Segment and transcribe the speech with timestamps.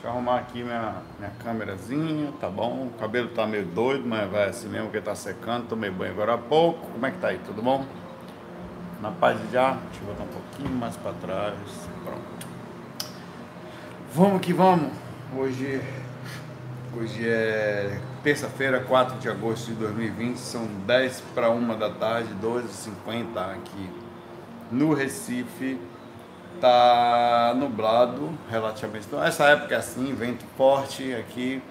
[0.00, 2.86] Deixa eu arrumar aqui minha, minha câmerazinha, tá bom?
[2.86, 5.68] O cabelo tá meio doido, mas vai assim mesmo que tá secando.
[5.68, 6.86] Tomei banho agora há pouco.
[6.86, 7.38] Como é que tá aí?
[7.44, 7.84] Tudo bom?
[9.02, 9.72] Na paz já.
[9.72, 11.54] Deixa eu botar um pouquinho mais para trás.
[12.02, 12.46] Pronto.
[14.14, 14.90] Vamos que vamos.
[15.36, 15.82] Hoje,
[16.96, 20.38] hoje é terça-feira, 4 de agosto de 2020.
[20.38, 23.90] São 10 para 1 da tarde, 12h50 aqui
[24.72, 25.78] no Recife
[26.60, 29.06] tá nublado relativamente.
[29.06, 31.62] Então, essa época é assim, vento forte aqui,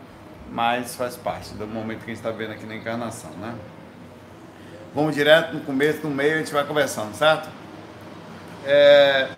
[0.51, 3.55] mas faz parte do momento que a gente está vendo aqui na encarnação, né?
[4.93, 7.49] Vamos direto no começo, no meio, a gente vai conversando, certo?
[8.65, 9.29] É...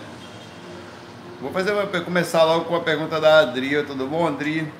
[1.42, 1.86] Vou fazer uma...
[2.02, 3.84] começar logo com a pergunta da Adri.
[3.84, 4.72] Tudo bom, Adri?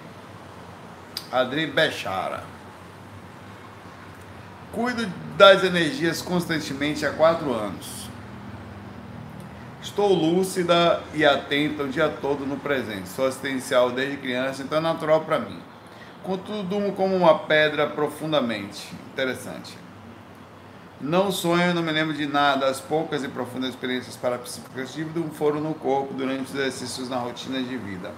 [1.32, 2.44] Adri Bechara.
[4.72, 5.06] Cuido
[5.38, 8.01] das energias constantemente há quatro anos
[9.82, 13.10] Estou lúcida e atenta o dia todo no presente.
[13.10, 15.60] Sou assistencial desde criança, então é natural para mim.
[16.22, 18.94] Contudo, durmo como uma pedra profundamente.
[19.12, 19.76] Interessante.
[21.00, 22.68] Não sonho, não me lembro de nada.
[22.68, 27.60] As poucas e profundas experiências parapsíquicas tive foro no corpo durante os exercícios na rotina
[27.60, 28.12] de vida.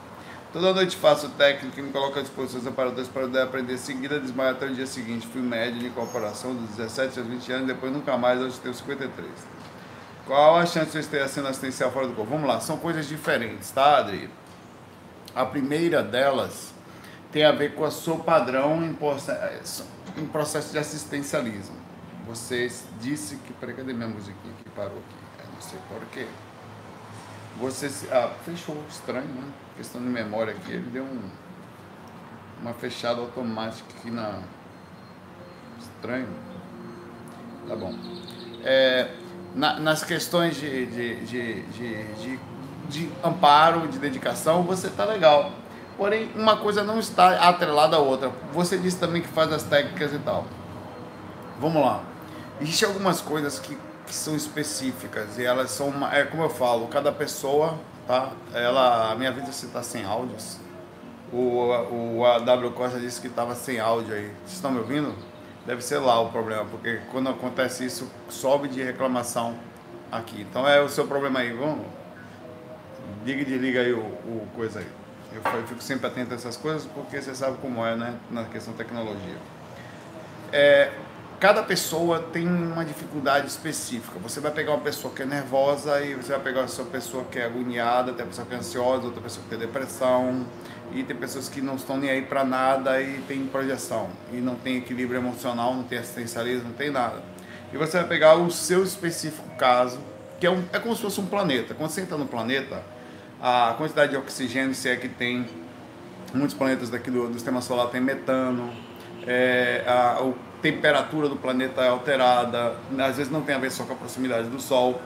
[0.52, 4.20] Toda noite faço técnica e me coloco à disposição dos aparadores para poder aprender seguida,
[4.20, 5.26] desmaio até o dia seguinte.
[5.26, 9.30] Fui médio de incorporação dos 17 aos 20 anos, depois nunca mais, hoje tenho 53.
[10.26, 12.32] Qual a chance de você ter sendo assistencial fora do corpo?
[12.32, 14.30] Vamos lá, são coisas diferentes, tá, Adri?
[15.36, 16.74] A primeira delas
[17.32, 18.96] tem a ver com o seu padrão em,
[20.18, 21.76] em processo de assistencialismo.
[22.28, 23.52] Você disse que.
[23.54, 25.44] Peraí, cadê minha musiquinha que parou aqui?
[25.46, 26.28] Eu não sei por quê.
[27.60, 27.92] Você.
[28.12, 29.52] Ah, fechou, estranho, né?
[29.76, 31.30] Questão de memória aqui, ele deu um,
[32.62, 34.42] uma fechada automática aqui na.
[35.80, 36.30] Estranho.
[37.68, 37.94] Tá bom.
[38.64, 39.12] É,
[39.56, 42.40] na, nas questões de, de, de, de,
[42.90, 45.52] de amparo, de dedicação, você está legal.
[45.98, 48.32] Porém, uma coisa não está atrelada à outra.
[48.52, 50.46] Você disse também que faz as técnicas e tal.
[51.60, 52.02] Vamos lá.
[52.60, 56.88] Existem algumas coisas que, que são específicas e elas são, uma, é como eu falo,
[56.88, 58.32] cada pessoa, tá?
[58.54, 60.58] Ela, a minha vida você está sem áudios.
[61.32, 64.32] O, o AW Costa disse que estava sem áudio aí.
[64.44, 65.14] Vocês estão me ouvindo?
[65.66, 69.56] Deve ser lá o problema, porque quando acontece isso, sobe de reclamação
[70.12, 70.42] aqui.
[70.42, 71.86] Então é o seu problema aí, vamos?
[73.26, 74.88] Liga e desliga aí o, o coisa aí.
[75.34, 78.16] Eu, eu, fico sempre atento a essas coisas porque você sabe como é, né?
[78.30, 79.38] Na questão tecnologia.
[80.52, 80.92] É,
[81.44, 84.18] cada pessoa tem uma dificuldade específica.
[84.20, 87.38] Você vai pegar uma pessoa que é nervosa e você vai pegar uma pessoa que
[87.38, 90.46] é agoniada, tem pessoa que é ansiosa, outra pessoa que tem depressão,
[90.94, 94.56] e tem pessoas que não estão nem aí para nada e tem projeção e não
[94.56, 97.22] tem equilíbrio emocional, não tem assistencialismo, não tem nada.
[97.74, 100.00] E você vai pegar o seu específico caso,
[100.40, 101.74] que é, um, é como se fosse um planeta.
[101.74, 102.82] Quando você entra no planeta,
[103.42, 105.46] a quantidade de oxigênio, se é que tem,
[106.34, 108.72] muitos planetas daqui do, do sistema solar tem metano,
[109.28, 110.34] é, a, a
[110.64, 114.48] temperatura do planeta é alterada, às vezes não tem a ver só com a proximidade
[114.48, 115.00] do Sol,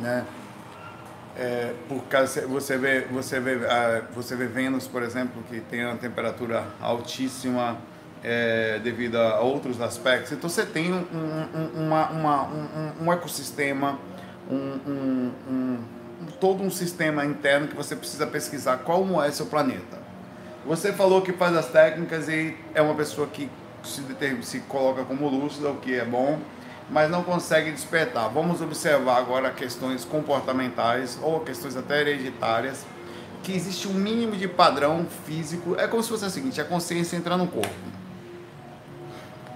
[0.00, 0.26] né?
[1.38, 5.84] É, por causa você vê você vê uh, você vê Vênus por exemplo que tem
[5.84, 7.76] uma temperatura altíssima
[8.24, 10.32] é, devido a outros aspectos.
[10.32, 13.98] Então você tem um, um, uma, uma, um, um ecossistema
[14.50, 15.78] um,
[16.40, 19.98] todo um sistema interno que você precisa pesquisar como é seu planeta.
[20.64, 23.48] Você falou que faz as técnicas e é uma pessoa que
[23.86, 24.02] se,
[24.42, 26.38] se coloca como lúcida o que é bom
[26.88, 28.28] mas não consegue despertar.
[28.28, 32.86] Vamos observar agora questões comportamentais ou questões até hereditárias,
[33.42, 35.76] que existe um mínimo de padrão físico.
[35.78, 37.74] É como se fosse o seguinte: a consciência entra no corpo.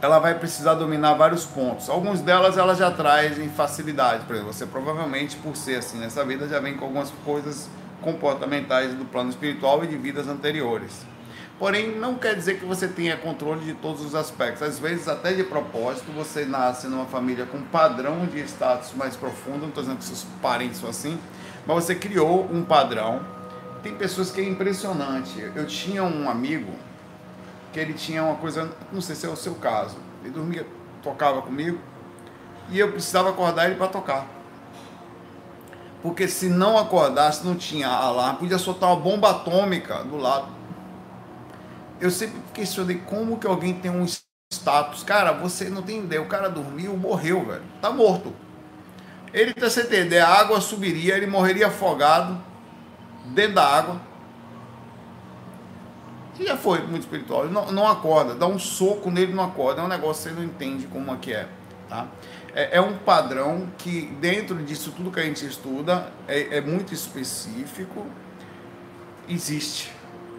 [0.02, 1.90] Ela vai precisar dominar vários pontos.
[1.90, 4.24] Alguns delas ela já traz em facilidade.
[4.24, 7.68] Por exemplo, você provavelmente, por ser assim nessa vida, já vem com algumas coisas
[8.00, 11.04] comportamentais do plano espiritual e de vidas anteriores.
[11.60, 14.62] Porém, não quer dizer que você tenha controle de todos os aspectos.
[14.62, 19.58] Às vezes, até de propósito, você nasce numa família com padrão de status mais profundo.
[19.58, 21.20] Não estou dizendo que seus parentes são assim,
[21.66, 23.20] mas você criou um padrão.
[23.82, 25.38] Tem pessoas que é impressionante.
[25.54, 26.72] Eu tinha um amigo
[27.74, 29.98] que ele tinha uma coisa, não sei se é o seu caso.
[30.24, 30.66] Ele dormia,
[31.02, 31.78] tocava comigo
[32.70, 34.26] e eu precisava acordar ele para tocar.
[36.02, 40.59] Porque se não acordasse, não tinha alarme, podia soltar uma bomba atômica do lado
[42.00, 44.06] eu sempre questionei como que alguém tem um
[44.52, 45.02] status.
[45.02, 46.22] Cara, você não tem ideia.
[46.22, 47.62] O cara dormiu, morreu, velho.
[47.80, 48.32] Tá morto.
[49.32, 52.42] Ele, pra você entender, a água subiria, ele morreria afogado
[53.26, 54.00] dentro da água.
[56.38, 57.46] E já foi muito espiritual.
[57.48, 58.34] Não, não acorda.
[58.34, 59.82] Dá um soco nele, não acorda.
[59.82, 61.48] É um negócio que você não entende como é que é.
[61.88, 62.08] Tá?
[62.54, 66.92] É, é um padrão que, dentro disso tudo que a gente estuda, é, é muito
[66.92, 68.06] específico.
[69.28, 69.92] Existe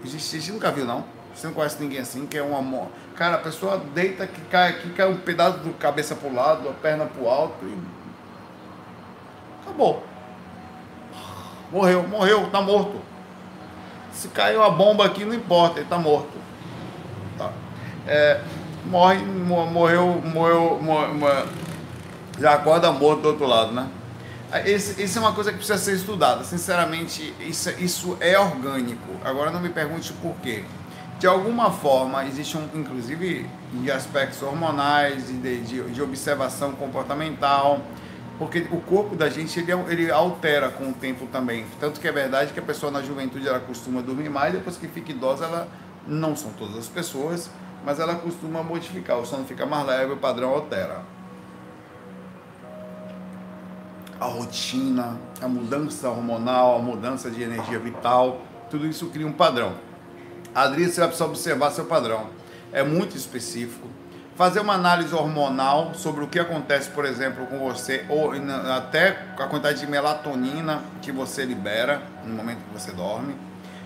[0.04, 1.06] Existe, a gente nunca viu, não.
[1.42, 2.88] Você não conhece ninguém assim, que é um amor.
[3.16, 6.72] Cara, a pessoa deita, que cai aqui, cai um pedaço do cabeça pro lado, a
[6.72, 7.76] perna pro alto e.
[9.64, 10.06] Acabou.
[11.72, 13.02] Morreu, morreu, tá morto.
[14.14, 16.38] Se caiu a bomba aqui, não importa, ele tá morto.
[17.40, 17.52] Tá.
[18.06, 18.42] É,
[18.86, 21.48] morre, morreu, morreu, morreu,
[22.40, 23.90] já acorda morto do outro lado, né?
[24.64, 26.44] Esse, isso é uma coisa que precisa ser estudada.
[26.44, 29.10] Sinceramente, isso, isso é orgânico.
[29.26, 30.66] Agora não me pergunte por quê.
[31.22, 37.80] De alguma forma, existe um, inclusive, de aspectos hormonais, de, de, de observação comportamental,
[38.40, 41.64] porque o corpo da gente ele, ele altera com o tempo também.
[41.80, 44.88] Tanto que é verdade que a pessoa na juventude ela costuma dormir mais, depois que
[44.88, 45.68] fica idosa, ela
[46.08, 47.52] não são todas as pessoas,
[47.86, 49.20] mas ela costuma modificar.
[49.20, 51.02] O sono fica mais leve, o padrão altera.
[54.20, 58.42] a rotina, a mudança hormonal, a mudança de energia vital,
[58.72, 59.91] tudo isso cria um padrão.
[60.54, 62.28] Adri, você vai precisar observar seu padrão.
[62.74, 63.88] É muito específico.
[64.36, 68.32] Fazer uma análise hormonal sobre o que acontece, por exemplo, com você, ou
[68.76, 73.36] até a quantidade de melatonina que você libera no momento que você dorme.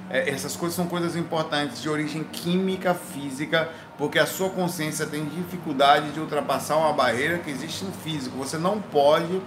[0.09, 5.25] É, essas coisas são coisas importantes de origem química, física, porque a sua consciência tem
[5.25, 8.37] dificuldade de ultrapassar uma barreira que existe no físico.
[8.37, 9.41] Você não pode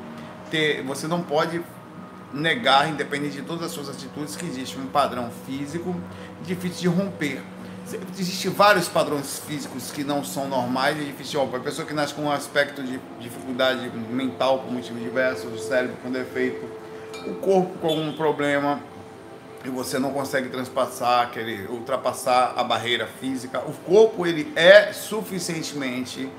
[0.50, 1.62] ter, você não pode
[2.32, 5.94] negar, independente de todas as suas atitudes, que existe um padrão físico
[6.42, 7.42] difícil de romper.
[8.18, 11.56] Existem vários padrões físicos que não são normais e difíceis de romper.
[11.56, 15.96] A pessoa que nasce com um aspecto de dificuldade mental por motivos diversos, o cérebro
[16.02, 16.68] com defeito,
[17.26, 18.80] o corpo com algum problema
[19.64, 23.60] e você não consegue transpassar, aquele, ultrapassar a barreira física.
[23.60, 26.30] O corpo ele é suficientemente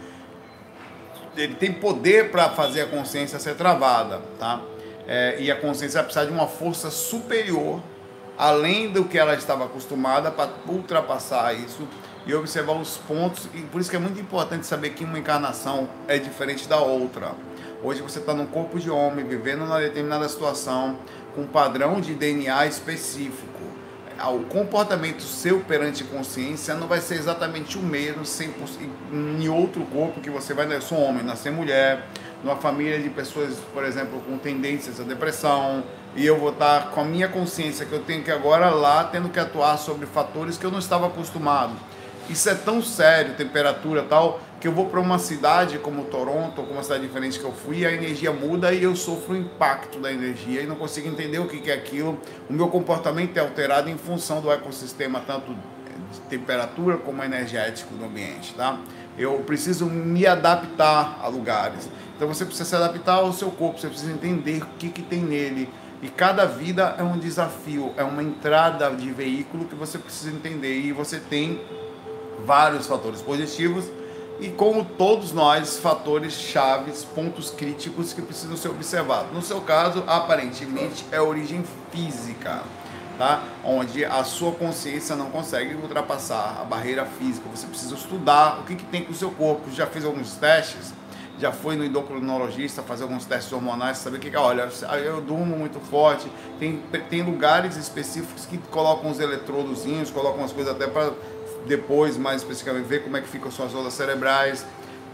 [1.36, 4.62] ele tem poder para fazer a consciência ser travada, tá?
[5.12, 7.82] É, e a consciência vai precisar de uma força superior,
[8.38, 11.88] além do que ela estava acostumada, para ultrapassar isso
[12.28, 13.50] e observar os pontos.
[13.56, 17.32] E por isso que é muito importante saber que uma encarnação é diferente da outra.
[17.82, 21.00] Hoje você está num corpo de homem, vivendo numa determinada situação,
[21.34, 23.60] com um padrão de DNA específico
[24.28, 28.50] o comportamento seu perante consciência não vai ser exatamente o mesmo 100%
[29.40, 30.80] em outro corpo que você vai nascer.
[30.80, 32.06] Eu sou homem, nascer mulher,
[32.44, 35.84] numa família de pessoas, por exemplo, com tendências à depressão,
[36.16, 39.30] e eu vou estar com a minha consciência que eu tenho que agora lá tendo
[39.30, 41.74] que atuar sobre fatores que eu não estava acostumado.
[42.30, 46.68] Isso é tão sério, temperatura tal, que eu vou para uma cidade como Toronto, ou
[46.68, 50.12] uma cidade diferente que eu fui, a energia muda e eu sofro o impacto da
[50.12, 52.20] energia e não consigo entender o que é aquilo.
[52.50, 55.56] O meu comportamento é alterado em função do ecossistema, tanto
[56.12, 58.78] de temperatura como energético do ambiente, tá?
[59.18, 61.90] Eu preciso me adaptar a lugares.
[62.20, 65.22] Então você precisa se adaptar ao seu corpo, você precisa entender o que, que tem
[65.22, 65.70] nele.
[66.02, 70.82] E cada vida é um desafio, é uma entrada de veículo que você precisa entender.
[70.82, 71.62] E você tem
[72.46, 73.86] vários fatores positivos
[74.38, 79.32] e como todos nós, fatores chaves, pontos críticos que precisam ser observados.
[79.32, 82.64] No seu caso, aparentemente é origem física,
[83.18, 83.44] tá?
[83.64, 87.48] Onde a sua consciência não consegue ultrapassar a barreira física.
[87.56, 89.72] Você precisa estudar o que, que tem com o seu corpo.
[89.72, 90.99] Já fez alguns testes?
[91.40, 94.70] Já foi no endocrinologista fazer alguns testes hormonais, saber o que, que olha,
[95.04, 96.30] eu durmo muito forte.
[96.60, 101.14] Tem, tem lugares específicos que colocam os eletrodozinhos, colocam as coisas até para
[101.66, 104.66] depois, mais especificamente, ver como é que ficam suas ondas cerebrais,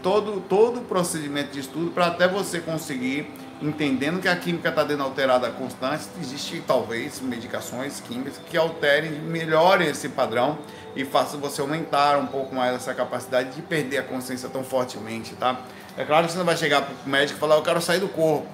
[0.02, 4.84] todo, todo o procedimento de estudo para até você conseguir, entendendo que a química está
[4.84, 10.58] dando alterada constante, existe talvez medicações químicas que alterem, melhorem esse padrão
[10.94, 15.34] e façam você aumentar um pouco mais essa capacidade de perder a consciência tão fortemente,
[15.34, 15.60] tá?
[15.96, 18.00] É claro que você não vai chegar para o médico e falar, eu quero sair
[18.00, 18.46] do corpo.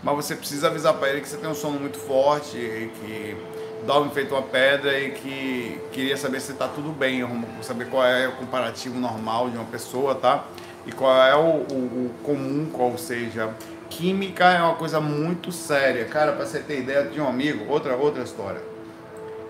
[0.00, 3.36] Mas você precisa avisar para ele que você tem um sono muito forte e que
[3.84, 7.24] dorme feito uma pedra e que queria saber se está tudo bem,
[7.62, 10.44] saber qual é o comparativo normal de uma pessoa, tá?
[10.86, 13.52] E qual é o, o, o comum, qual seja.
[13.90, 16.04] Química é uma coisa muito séria.
[16.04, 18.62] Cara, para você ter ideia, de um amigo, outra, outra história,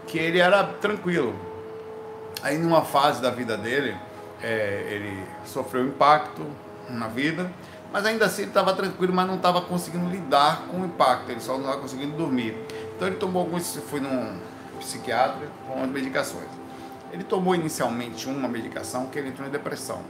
[0.06, 1.34] que ele era tranquilo.
[2.42, 3.94] Aí numa fase da vida dele,
[4.42, 6.46] é, ele sofreu impacto
[6.90, 7.50] na vida,
[7.92, 11.40] mas ainda assim ele estava tranquilo, mas não estava conseguindo lidar com o impacto, ele
[11.40, 12.56] só não estava conseguindo dormir.
[12.94, 14.38] Então ele tomou alguns, foi num
[14.78, 16.48] psiquiatra com as medicações.
[17.12, 20.00] Ele tomou inicialmente uma medicação que ele entrou em depressão.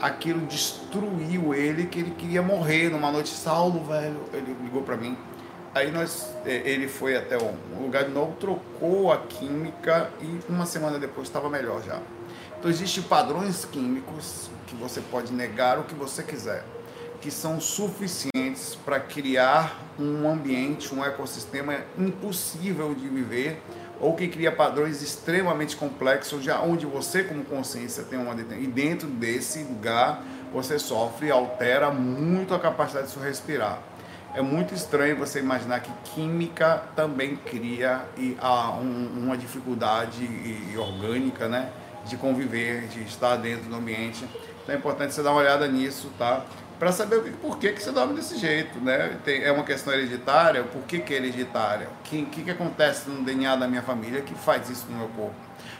[0.00, 3.28] Aquilo destruiu ele, que ele queria morrer numa noite.
[3.28, 5.16] Saulo, velho, ele ligou para mim.
[5.74, 10.66] Aí nós, é, ele foi até um lugar de novo, trocou a química e uma
[10.66, 12.00] semana depois estava melhor já.
[12.58, 16.64] Então existem padrões químicos que você pode negar o que você quiser
[17.20, 23.60] que são suficientes para criar um ambiente, um ecossistema impossível de viver
[24.00, 28.34] ou que cria padrões extremamente complexos, já onde você como consciência tem uma.
[28.58, 33.78] E dentro desse lugar você sofre altera muito a capacidade de se respirar.
[34.34, 40.26] É muito estranho você imaginar que química também cria e há um, uma dificuldade
[40.78, 41.70] orgânica, né,
[42.06, 44.24] de conviver, de estar dentro do ambiente.
[44.70, 46.44] Então é importante você dar uma olhada nisso, tá?
[46.78, 49.16] Para saber por que, que você dorme desse jeito, né?
[49.24, 51.88] Tem, é uma questão hereditária, por que, que é hereditária?
[51.88, 55.08] O que, que, que acontece no DNA da minha família que faz isso no meu
[55.08, 55.34] corpo?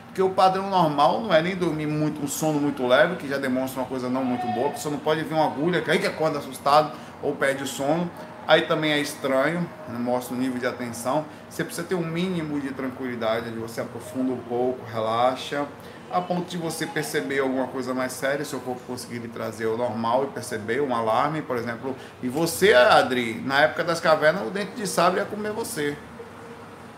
[0.07, 3.39] Porque o padrão normal não é nem dormir muito, um sono muito leve, que já
[3.39, 4.71] demonstra uma coisa não muito boa.
[4.71, 6.91] A pessoa não pode ver uma agulha, que aí que acorda assustado
[7.23, 8.11] ou perde o sono.
[8.45, 9.99] Aí também é estranho, né?
[9.99, 11.25] mostra o nível de atenção.
[11.49, 15.65] Você precisa ter um mínimo de tranquilidade, onde você aprofunda um pouco, relaxa,
[16.13, 19.77] a ponto de você perceber alguma coisa mais séria, seu corpo conseguir lhe trazer o
[19.77, 21.97] normal e perceber um alarme, por exemplo.
[22.23, 25.97] E você, Adri, na época das cavernas, o dente de sabre ia comer você.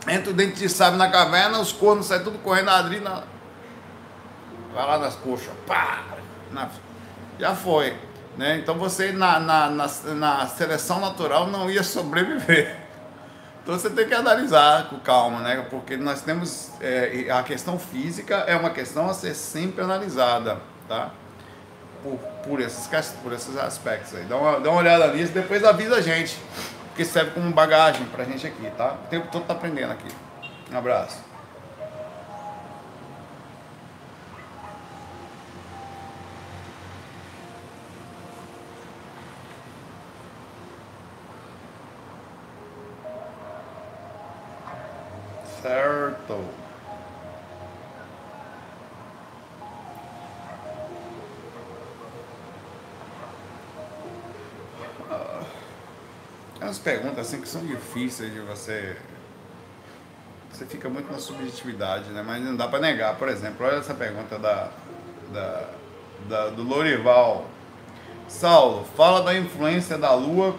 [0.09, 3.23] Entra o dente de sabre na caverna, os cornos saem tudo correndo, a Adri na...
[4.75, 6.03] vai lá nas coxas, pá!
[6.51, 6.69] Na...
[7.39, 7.97] Já foi.
[8.37, 8.59] Né?
[8.59, 12.82] Então você na, na, na, na seleção natural não ia sobreviver.
[13.63, 15.65] Então você tem que analisar com calma, né?
[15.71, 21.11] Porque nós temos é, a questão física é uma questão a ser sempre analisada, tá?
[22.03, 22.89] Por, por, esses,
[23.23, 24.25] por esses aspectos aí.
[24.25, 26.37] Dá uma, dá uma olhada nisso, depois avisa a gente,
[26.89, 28.97] porque serve como bagagem pra gente aqui, tá?
[29.05, 30.09] O tempo todo tá aprendendo aqui.
[30.73, 31.32] Um abraço.
[45.63, 46.45] Certo.
[56.61, 58.97] É umas perguntas assim que são difíceis de você.
[60.53, 62.25] Você fica muito na subjetividade, né?
[62.27, 63.17] Mas não dá para negar.
[63.17, 64.69] Por exemplo, olha essa pergunta da,
[65.33, 65.69] da,
[66.29, 67.47] da, do Lorival.
[68.29, 70.57] Saulo, fala da influência da Lua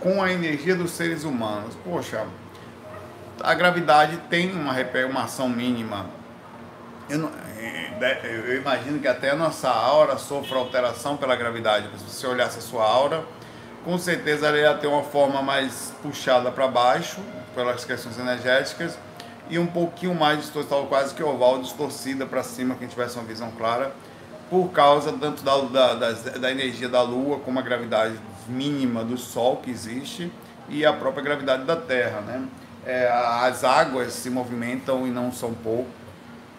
[0.00, 1.74] com a energia dos seres humanos.
[1.84, 2.26] Poxa,
[3.42, 6.06] a gravidade tem uma, ação mínima.
[7.08, 11.88] Eu, não, é, eu, imagino que até a nossa aura sofra alteração pela gravidade.
[11.98, 13.24] Se você olhasse a sua aura,
[13.84, 17.20] com certeza ela ia ter uma forma mais puxada para baixo,
[17.54, 18.98] pelas questões energéticas,
[19.48, 23.50] e um pouquinho mais distorcida, quase que oval, distorcida para cima, quem tivesse uma visão
[23.52, 23.92] clara,
[24.50, 29.58] por causa tanto da, da, da energia da Lua, como a gravidade mínima do Sol
[29.58, 30.32] que existe,
[30.68, 32.42] e a própria gravidade da Terra, né?
[32.86, 35.90] É, as águas se movimentam e não são pouco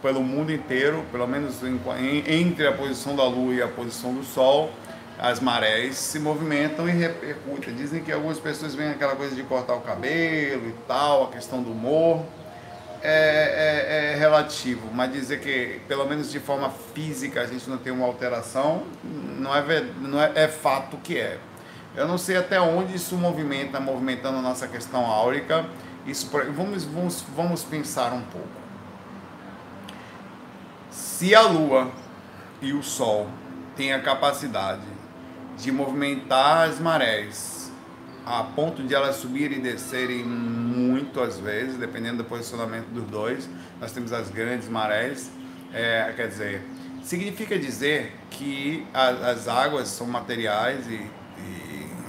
[0.02, 1.80] pelo mundo inteiro, pelo menos em,
[2.28, 4.72] entre a posição da Lua e a posição do Sol,
[5.18, 7.74] as marés se movimentam e repercutem.
[7.74, 11.64] Dizem que algumas pessoas veem aquela coisa de cortar o cabelo e tal, a questão
[11.64, 12.24] do humor.
[13.04, 17.78] É, é, é, relativo, mas dizer que, pelo menos de forma física, a gente não
[17.78, 21.38] tem uma alteração, não é, não é, é fato que é.
[21.96, 25.64] Eu não sei até onde isso movimenta, movimentando a nossa questão áurica,
[26.08, 28.48] isso, vamos, vamos, vamos pensar um pouco.
[30.90, 31.92] Se a Lua
[32.62, 33.28] e o Sol
[33.76, 34.82] têm a capacidade
[35.58, 37.58] de movimentar as marés
[38.26, 43.50] a ponto de elas subirem e descerem muitas vezes, dependendo do posicionamento dos dois,
[43.80, 45.32] nós temos as grandes marés,
[45.74, 46.62] é, quer dizer,
[47.04, 51.10] significa dizer que as águas são materiais e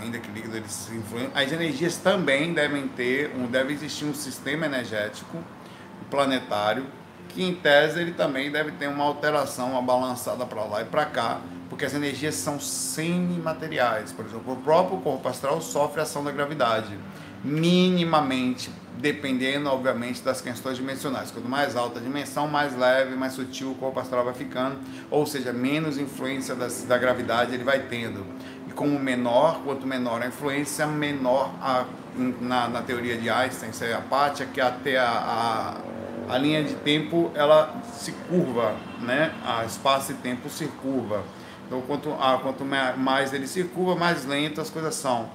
[0.01, 4.67] ainda que líquido eles influem, as energias também devem ter, um, deve existir um sistema
[4.67, 5.39] energético
[6.11, 6.87] planetário
[7.29, 11.05] que em tese ele também deve ter uma alteração, uma balançada para lá e para
[11.05, 14.13] cá, porque as energias são semimateriais.
[14.13, 16.99] Por exemplo, o próprio corpo astral sofre a ação da gravidade,
[17.45, 21.31] minimamente, dependendo, obviamente, das questões dimensionais.
[21.31, 24.79] Quanto mais alta a dimensão, mais leve, mais sutil o corpo astral vai ficando,
[25.11, 28.27] ou seja, menos influência das, da gravidade ele vai tendo
[28.79, 31.85] como menor, quanto menor a influência, menor a,
[32.41, 35.09] na, na teoria de Einstein, isso é apátia, que até a,
[36.29, 39.35] a, a, linha de tempo ela se curva, né?
[39.45, 41.25] A espaço e tempo se curva.
[41.67, 45.29] Então, quanto, a, quanto mais ele se curva, mais lento as coisas são.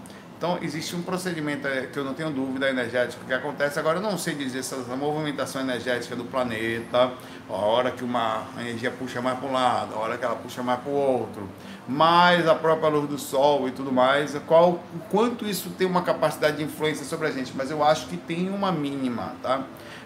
[0.44, 3.80] Então, existe um procedimento é, que eu não tenho dúvida energético que acontece.
[3.80, 7.14] Agora, eu não sei dizer se essa movimentação energética do planeta,
[7.50, 10.62] a hora que uma energia puxa mais para um lado, a hora que ela puxa
[10.62, 11.50] mais para o outro,
[11.88, 16.02] mais a própria luz do sol e tudo mais, qual, o quanto isso tem uma
[16.02, 19.64] capacidade de influência sobre a gente, mas eu acho que tem uma mínima, tá?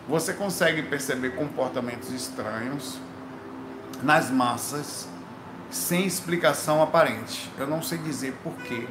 [0.08, 3.00] Você consegue perceber comportamentos estranhos
[4.04, 5.10] nas massas
[5.72, 7.50] sem explicação aparente.
[7.58, 8.86] Eu não sei dizer porquê,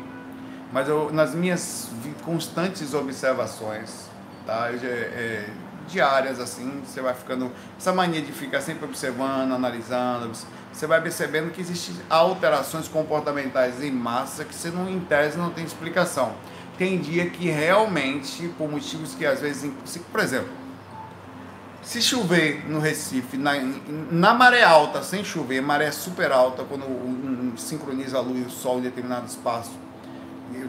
[0.73, 1.91] mas eu, nas minhas
[2.25, 4.09] constantes observações,
[4.47, 4.71] tá?
[4.71, 5.49] Eu, é,
[5.89, 7.51] diárias, assim, você vai ficando.
[7.79, 10.33] Essa mania de ficar sempre observando, analisando,
[10.73, 15.51] você vai percebendo que existem alterações comportamentais em massa que você não, em tese, não
[15.51, 16.35] tem explicação.
[16.77, 19.71] Tem dia que realmente, por motivos que às vezes.
[20.13, 20.51] Por exemplo,
[21.83, 23.53] se chover no Recife, na,
[24.11, 28.43] na maré alta, sem chover, maré super alta, quando um, um, sincroniza a luz e
[28.43, 29.71] o sol em determinado espaço,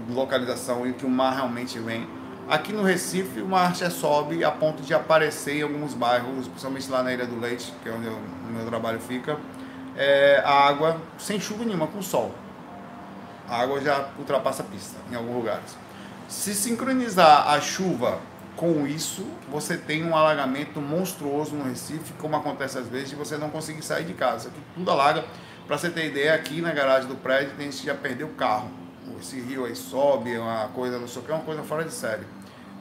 [0.09, 2.07] localização em que o mar realmente vem.
[2.49, 6.89] Aqui no Recife, o mar já sobe a ponto de aparecer em alguns bairros, principalmente
[6.89, 9.37] lá na Ilha do Leite, que é onde o meu trabalho fica,
[9.97, 12.33] é, a água sem chuva nenhuma, com sol.
[13.49, 15.77] A água já ultrapassa a pista em alguns lugares.
[16.27, 18.19] Se sincronizar a chuva
[18.55, 23.37] com isso, você tem um alagamento monstruoso no Recife, como acontece às vezes, de você
[23.37, 24.51] não conseguir sair de casa.
[24.73, 25.23] Tudo alaga.
[25.67, 28.69] Para você ter ideia, aqui na garagem do prédio tem gente já perdeu o carro.
[29.19, 31.83] Esse rio aí sobe, é uma coisa, não sei o que, é uma coisa fora
[31.83, 32.23] de série.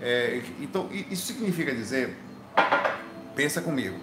[0.01, 2.17] É, então, isso significa dizer,
[3.35, 3.97] pensa comigo,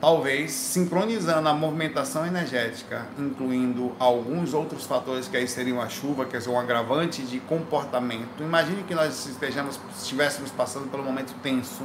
[0.00, 6.36] talvez sincronizando a movimentação energética, incluindo alguns outros fatores que aí seriam a chuva, que
[6.36, 8.40] é um agravante de comportamento.
[8.42, 11.84] Imagine que nós estejamos, estivéssemos passando pelo momento tenso,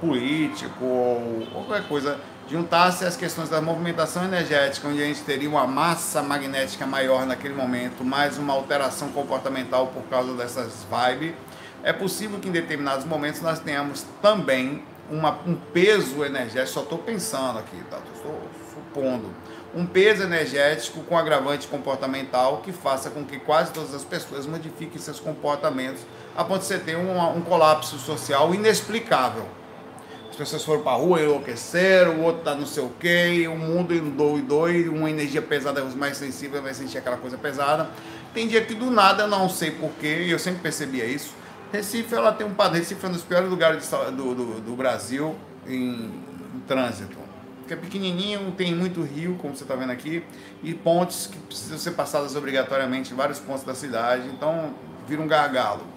[0.00, 2.18] político ou qualquer coisa,
[2.48, 7.54] juntasse as questões da movimentação energética, onde a gente teria uma massa magnética maior naquele
[7.54, 11.34] momento, mais uma alteração comportamental por causa dessas vibes,
[11.82, 16.98] é possível que em determinados momentos nós tenhamos também uma, um peso energético, só estou
[16.98, 17.98] pensando aqui, tá?
[18.14, 18.40] estou
[18.72, 19.34] supondo,
[19.74, 25.00] um peso energético com agravante comportamental que faça com que quase todas as pessoas modifiquem
[25.00, 26.02] seus comportamentos,
[26.36, 29.46] a ponto de você ter um, um colapso social inexplicável.
[30.34, 33.56] As pessoas foram para a rua, enlouqueceram, o outro está não sei o quê, o
[33.56, 37.88] mundo endoidou e uma energia pesada, os mais sensíveis vai sentir aquela coisa pesada.
[38.34, 41.32] Tem dia que do nada, não sei porquê, e eu sempre percebia isso,
[41.72, 42.80] Recife ela tem um padrão.
[42.80, 45.36] Recife é um dos piores lugares do, do, do Brasil
[45.68, 46.10] em,
[46.52, 47.16] em, trânsito.
[47.60, 50.24] Porque é pequenininho, tem muito rio, como você está vendo aqui,
[50.64, 54.28] e pontes que precisam ser passadas obrigatoriamente em vários pontos da cidade.
[54.30, 54.74] Então,
[55.06, 55.93] vira um gargalo.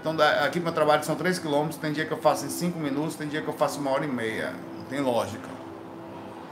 [0.00, 3.16] Então, aqui meu trabalho são 3 km, tem dia que eu faço em 5 minutos,
[3.16, 4.54] tem dia que eu faço uma hora e meia.
[4.78, 5.48] Não tem lógica.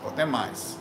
[0.04, 0.76] Ou até mais.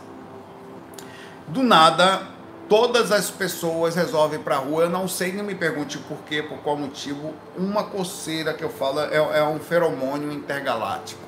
[1.48, 2.24] Do nada,
[2.68, 4.84] todas as pessoas resolvem para a rua.
[4.84, 7.34] Eu não sei, nem me pergunte por quê, por qual motivo.
[7.56, 11.22] Uma coceira que eu falo é, é um feromônio intergaláctico.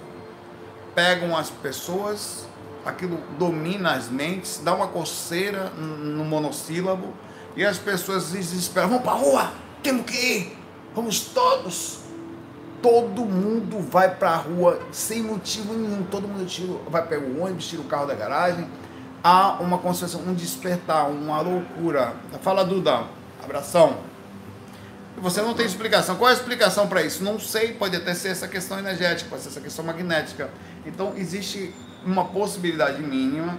[0.94, 2.46] Pegam as pessoas,
[2.86, 7.14] aquilo domina as mentes, dá uma coceira no monossílabo
[7.56, 8.90] e as pessoas desesperam.
[8.90, 10.59] Vamos para a rua, temos que ir,
[11.00, 12.00] vamos todos.
[12.82, 16.04] Todo mundo vai para a rua sem motivo nenhum.
[16.04, 18.68] Todo mundo tira, vai pegar o ônibus, tira o carro da garagem
[19.24, 22.14] há uma consciência, um despertar, uma loucura.
[22.42, 23.04] Fala, Duda.
[23.44, 23.98] Abração.
[25.18, 26.16] Você não tem explicação.
[26.16, 27.24] Qual é a explicação para isso?
[27.24, 30.50] Não sei, pode até ser essa questão energética, pode ser essa questão magnética.
[30.86, 31.74] Então, existe
[32.06, 33.58] uma possibilidade mínima,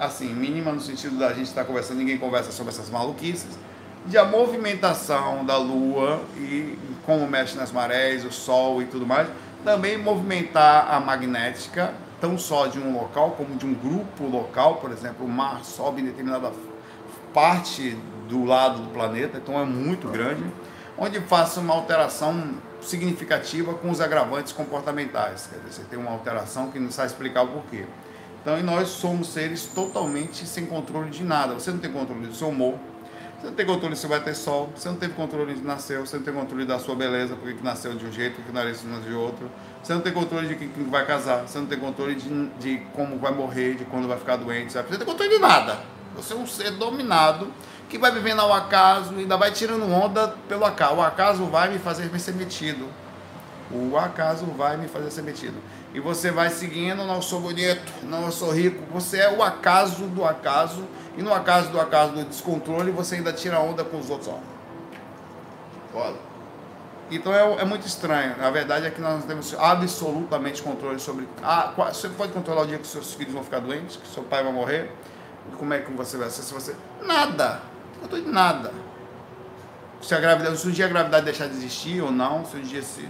[0.00, 3.56] assim, mínima no sentido da gente estar tá conversando, ninguém conversa sobre essas maluquices,
[4.06, 9.28] de a movimentação da Lua e como mexe nas marés, o Sol e tudo mais,
[9.64, 14.90] também movimentar a magnética tão só de um local como de um grupo local, por
[14.90, 16.52] exemplo, o mar sobe em determinada
[17.32, 17.96] parte
[18.28, 20.42] do lado do planeta, então é muito grande,
[20.96, 25.46] onde faça uma alteração significativa com os agravantes comportamentais.
[25.46, 27.84] Quer dizer, você tem uma alteração que não sabe explicar o porquê.
[28.40, 31.54] Então, nós somos seres totalmente sem controle de nada.
[31.54, 32.76] Você não tem controle do seu humor,
[33.46, 36.16] você não tem controle se vai ter sol, você não teve controle de nascer, você
[36.16, 39.14] não tem controle da sua beleza, porque que nasceu de um jeito, porque nasceu de
[39.14, 39.48] outro.
[39.80, 43.18] Você não tem controle de quem vai casar, você não tem controle de, de como
[43.18, 44.88] vai morrer, de quando vai ficar doente, sabe?
[44.88, 45.78] Você não tem controle de nada.
[46.16, 47.52] Você é um ser dominado
[47.88, 50.96] que vai vivendo ao acaso e ainda vai tirando onda pelo acaso.
[50.96, 52.88] O acaso vai me fazer ser metido.
[53.70, 55.56] O acaso vai me fazer ser metido.
[55.96, 58.84] E você vai seguindo, não sou bonito, não sou rico.
[58.92, 60.84] Você é o acaso do acaso
[61.16, 64.28] e no acaso do acaso do descontrole, você ainda tira onda com os outros.
[64.28, 64.38] Ó.
[65.90, 66.18] Foda.
[67.10, 68.36] Então é, é, muito estranho.
[68.44, 71.26] A verdade é que nós temos absolutamente controle sobre.
[71.42, 74.44] Ah, você pode controlar o dia que seus filhos vão ficar doentes, que seu pai
[74.44, 74.92] vai morrer.
[75.56, 76.42] Como é que você vai ser?
[76.42, 76.76] Se você.
[77.02, 77.62] Nada.
[78.02, 78.70] Não de nada.
[80.02, 82.60] Se, a gravidade, se um dia a gravidade deixar de existir ou não, se um
[82.60, 83.08] dia se.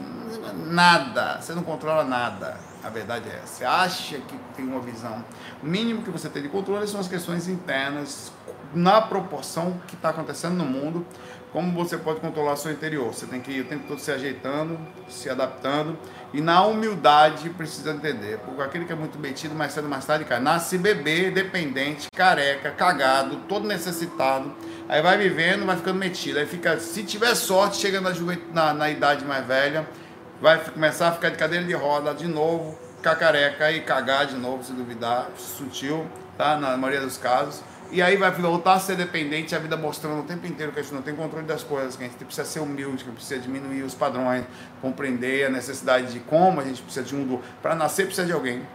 [0.66, 1.40] Nada.
[1.40, 2.75] Você não controla nada.
[2.82, 3.46] A verdade é essa.
[3.46, 5.24] Você acha que tem uma visão.
[5.62, 8.32] O mínimo que você tem de controle são as questões internas,
[8.74, 11.06] na proporção que está acontecendo no mundo.
[11.52, 13.14] Como você pode controlar seu interior?
[13.14, 15.96] Você tem que ir o tempo todo se ajeitando, se adaptando.
[16.32, 18.38] E na humildade precisa entender.
[18.40, 20.38] Porque aquele que é muito metido, mais cedo mais tarde cai.
[20.38, 24.54] Nasce bebê, dependente, careca, cagado, todo necessitado.
[24.88, 26.38] Aí vai vivendo, vai ficando metido.
[26.38, 28.10] Aí fica, se tiver sorte, chega na,
[28.52, 29.88] na, na idade mais velha
[30.40, 34.36] vai começar a ficar de cadeira de roda de novo, ficar careca e cagar de
[34.36, 36.56] novo, se duvidar, sutil, tá?
[36.56, 37.62] Na maioria dos casos.
[37.90, 40.82] E aí vai voltar a ser dependente, a vida mostrando o tempo inteiro que a
[40.82, 43.82] gente não tem controle das coisas, que a gente precisa ser humilde, que precisa diminuir
[43.82, 44.44] os padrões,
[44.82, 47.40] compreender a necessidade de como a gente precisa de um.
[47.62, 48.66] Para nascer precisa de alguém,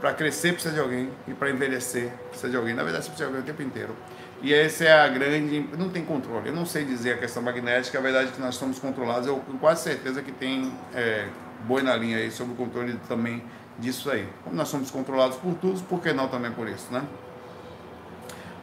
[0.00, 2.74] para crescer precisa de alguém e para envelhecer precisa de alguém.
[2.74, 3.96] Na verdade, precisa de alguém o tempo inteiro.
[4.44, 5.66] E essa é a grande.
[5.78, 6.50] Não tem controle.
[6.50, 9.26] Eu não sei dizer a questão magnética, a verdade é que nós somos controlados.
[9.26, 11.28] Eu tenho quase certeza que tem é,
[11.66, 13.42] boi na linha aí sobre o controle também
[13.78, 14.28] disso aí.
[14.44, 17.02] Como nós somos controlados por tudo, por que não também por isso, né?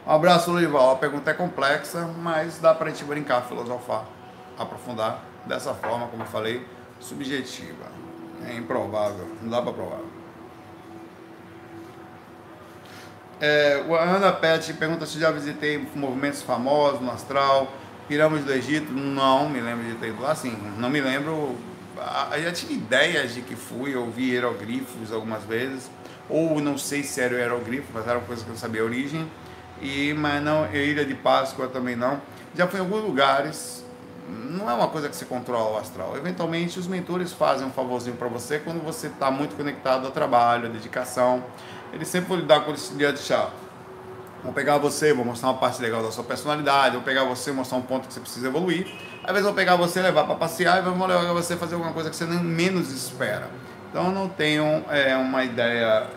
[0.06, 0.92] Um abraço, Lurival.
[0.92, 4.04] A pergunta é complexa, mas dá para a gente brincar, filosofar,
[4.56, 6.64] aprofundar dessa forma, como eu falei,
[7.00, 7.86] subjetiva.
[8.46, 10.00] É improvável, não dá para provar.
[13.44, 17.72] É, o Ana Pet pergunta se já visitei movimentos famosos no astral,
[18.06, 18.92] pirâmides do Egito.
[18.92, 21.56] Não me lembro de ter ido lá, assim, não me lembro.
[22.36, 25.90] Eu já tive ideias de que fui, eu vi hieroglifos algumas vezes,
[26.30, 28.84] ou não sei se era o hieroglifo, mas era uma coisa que eu sabia a
[28.84, 29.28] origem.
[29.80, 32.22] E, mas não, Ilha de Páscoa também não.
[32.56, 33.84] Já fui em alguns lugares,
[34.28, 36.16] não é uma coisa que você controla o astral.
[36.16, 40.66] Eventualmente, os mentores fazem um favorzinho para você quando você está muito conectado ao trabalho,
[40.66, 41.42] à dedicação
[41.92, 43.50] ele sempre vão lhe dar aquele dia de chá.
[44.42, 47.78] Vou pegar você, vou mostrar uma parte legal da sua personalidade, vou pegar você, mostrar
[47.78, 48.92] um ponto que você precisa evoluir.
[49.22, 52.10] Às vezes vou pegar você, levar para passear e vou levar você fazer alguma coisa
[52.10, 53.48] que você nem menos espera.
[53.88, 56.08] Então não tenho é, uma ideia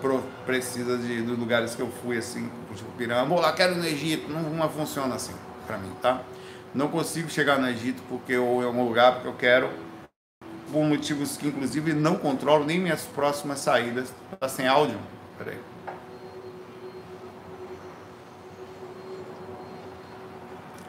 [0.00, 3.28] pro, precisa de, dos lugares que eu fui assim, tipo Pirâmide.
[3.28, 4.30] Vou lá, quero no Egito.
[4.30, 5.32] Não, não funciona assim
[5.66, 6.20] para mim, tá?
[6.72, 9.70] Não consigo chegar no Egito porque ou em algum lugar porque eu quero
[10.70, 14.12] por motivos que inclusive não controlo nem minhas próximas saídas.
[14.38, 14.98] Tá sem áudio.
[15.38, 15.58] Peraí.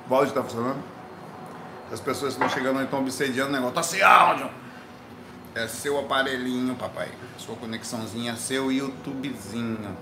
[0.09, 0.83] O áudio está funcionando?
[1.91, 3.75] As pessoas estão chegando e estão obsediando o negócio.
[3.75, 4.49] Tá sem áudio!
[5.55, 7.09] É seu aparelhinho, papai.
[7.37, 9.95] Sua conexãozinha, seu YouTubezinho.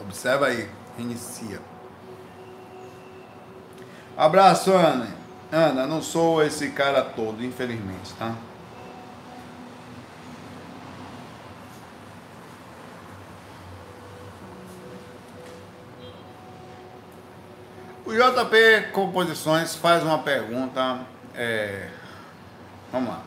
[0.00, 0.70] Observa aí.
[0.98, 1.60] Inicia.
[4.16, 5.08] Abraço, Ana.
[5.52, 8.34] Ana, não sou esse cara todo, infelizmente, tá?
[18.06, 21.00] O JP Composições faz uma pergunta.
[21.34, 21.88] É,
[22.92, 23.20] vamos lá.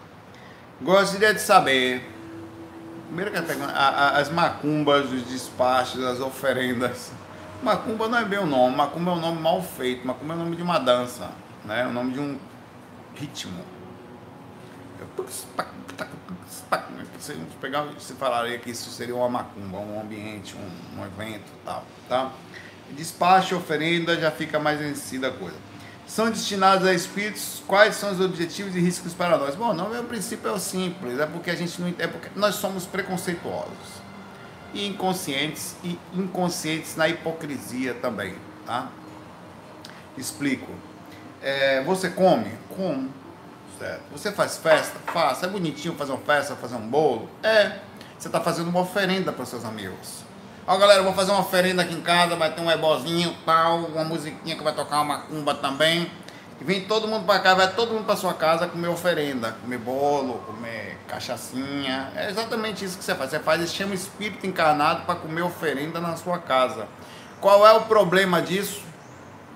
[0.81, 2.09] Gostaria de saber.
[3.07, 7.11] Primeiro que a a, a, as macumbas, os despachos, as oferendas.
[7.61, 10.39] Macumba não é bem o nome, macumba é um nome mal feito, macumba é o
[10.39, 11.29] nome de uma dança,
[11.65, 11.81] né?
[11.81, 12.39] é o nome de um
[13.15, 13.61] ritmo.
[15.27, 15.45] Se
[17.59, 22.31] pegar, se falaria que isso seria uma macumba, um ambiente, um, um evento tal, tá?
[22.93, 25.57] Despacho, oferenda, já fica mais vencida a coisa.
[26.07, 29.55] São destinados a espíritos, quais são os objetivos e riscos para nós?
[29.55, 32.55] Bom, não, o princípio é o simples, é porque a gente não é porque nós
[32.55, 33.99] somos preconceituosos
[34.73, 38.89] e inconscientes e inconscientes na hipocrisia também, tá?
[40.17, 40.71] Explico.
[41.41, 42.51] É, você come?
[42.75, 43.09] Como?
[43.77, 44.01] Certo.
[44.11, 44.99] Você faz festa?
[45.13, 45.45] Faça.
[45.45, 47.29] É bonitinho fazer uma festa, fazer um bolo?
[47.41, 47.79] É.
[48.17, 50.23] Você está fazendo uma oferenda para seus amigos.
[50.69, 54.03] Ó, galera, vou fazer uma oferenda aqui em casa, vai ter um ebozinho, tal, uma
[54.03, 56.11] musiquinha que vai tocar uma macumba também.
[56.61, 59.79] E vem todo mundo para cá, vai todo mundo para sua casa comer oferenda, comer
[59.79, 62.11] bolo, comer cachaçinha.
[62.15, 63.31] É exatamente isso que você faz.
[63.31, 66.87] Você faz, você chama o espírito encarnado para comer oferenda na sua casa.
[67.41, 68.83] Qual é o problema disso?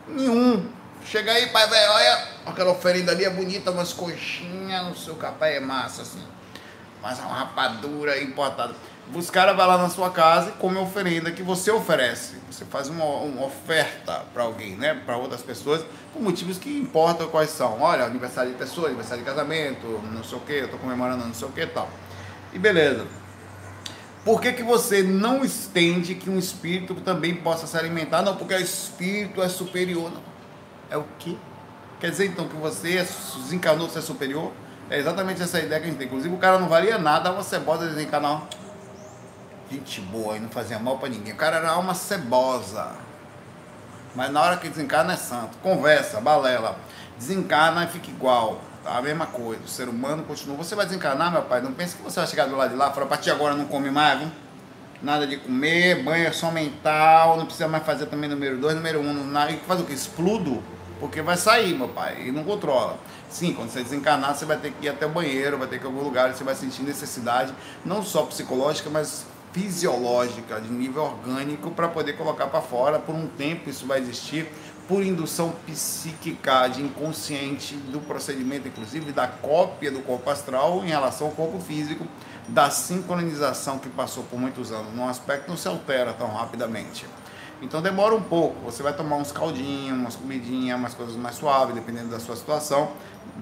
[0.07, 0.67] Nenhum.
[1.05, 5.57] Chega aí, pai velho, olha, aquela oferenda ali é bonita, umas coxinhas no seu capé
[5.57, 6.23] é massa, assim.
[7.03, 8.73] Mas é uma rapadura importada.
[9.13, 12.35] Os caras vão lá na sua casa e come a oferenda que você oferece.
[12.49, 14.93] Você faz uma, uma oferta para alguém, né?
[15.05, 17.81] Para outras pessoas, por motivos que importam quais são.
[17.81, 21.33] Olha, aniversário de pessoa, aniversário de casamento, não sei o que, eu tô comemorando não
[21.33, 21.89] sei o que e tal.
[22.53, 23.05] E beleza.
[24.23, 28.21] Por que, que você não estende que um espírito também possa se alimentar?
[28.21, 30.09] Não, porque o espírito é superior.
[30.11, 30.21] Não.
[30.89, 31.35] É o quê?
[31.99, 33.05] Quer dizer então que você
[33.43, 34.51] desencarnou ser superior?
[34.89, 36.07] É exatamente essa ideia que a gente tem.
[36.07, 38.43] Inclusive o cara não valia nada, você bota desencarnar
[39.73, 41.33] gente boa e não fazia mal para ninguém.
[41.33, 42.91] O cara era alma cebosa.
[44.15, 45.57] Mas na hora que desencarna é santo.
[45.61, 46.77] Conversa, balela.
[47.17, 48.61] Desencarna e fica igual.
[48.83, 48.97] Tá?
[48.97, 49.61] A mesma coisa.
[49.63, 50.55] O ser humano continua.
[50.57, 51.61] Você vai desencarnar, meu pai.
[51.61, 53.31] Não pense que você vai chegar do lado de lá e falar, a partir de
[53.31, 54.31] agora não come mais, viu?
[55.01, 59.01] Nada de comer, banho é só mental, não precisa mais fazer também número 2, número
[59.01, 59.03] 1.
[59.03, 59.91] Um, e faz o que?
[59.91, 60.63] Expludo?
[60.97, 62.97] Porque vai sair, meu pai, e não controla.
[63.29, 65.83] Sim, quando você desencarnar, você vai ter que ir até o banheiro, vai ter que
[65.83, 71.03] ir a algum lugar, você vai sentir necessidade, não só psicológica, mas fisiológica, de nível
[71.03, 72.99] orgânico, para poder colocar para fora.
[72.99, 74.51] Por um tempo isso vai existir,
[74.87, 81.27] por indução psíquica de inconsciente do procedimento, inclusive da cópia do corpo astral em relação
[81.27, 82.05] ao corpo físico,
[82.47, 84.93] da sincronização que passou por muitos anos.
[84.93, 87.05] Num aspecto não se altera tão rapidamente.
[87.61, 88.59] Então demora um pouco.
[88.65, 92.91] Você vai tomar uns caldinhos, umas comidinhas, umas coisas mais suaves, dependendo da sua situação.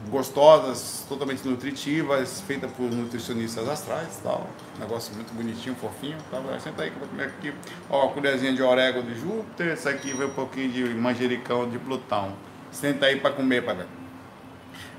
[0.09, 4.47] Gostosas, totalmente nutritivas, feitas por nutricionistas astrais tal.
[4.79, 6.17] Negócio muito bonitinho, fofinho.
[6.29, 6.41] Tá?
[6.59, 7.53] Senta aí que eu vou comer aqui.
[7.89, 9.67] Ó, colherzinha de orégano de Júpiter.
[9.67, 12.33] Essa aqui vai um pouquinho de manjericão de Plutão.
[12.71, 13.85] Senta aí para comer, para.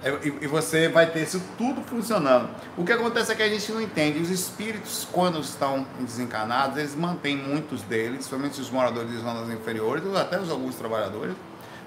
[0.02, 2.48] É, e você vai ter isso tudo funcionando.
[2.76, 4.18] O que acontece é que a gente não entende.
[4.18, 10.04] Os espíritos, quando estão desencarnados, eles mantêm muitos deles, somente os moradores de zonas inferiores,
[10.04, 11.36] ou até os alguns trabalhadores,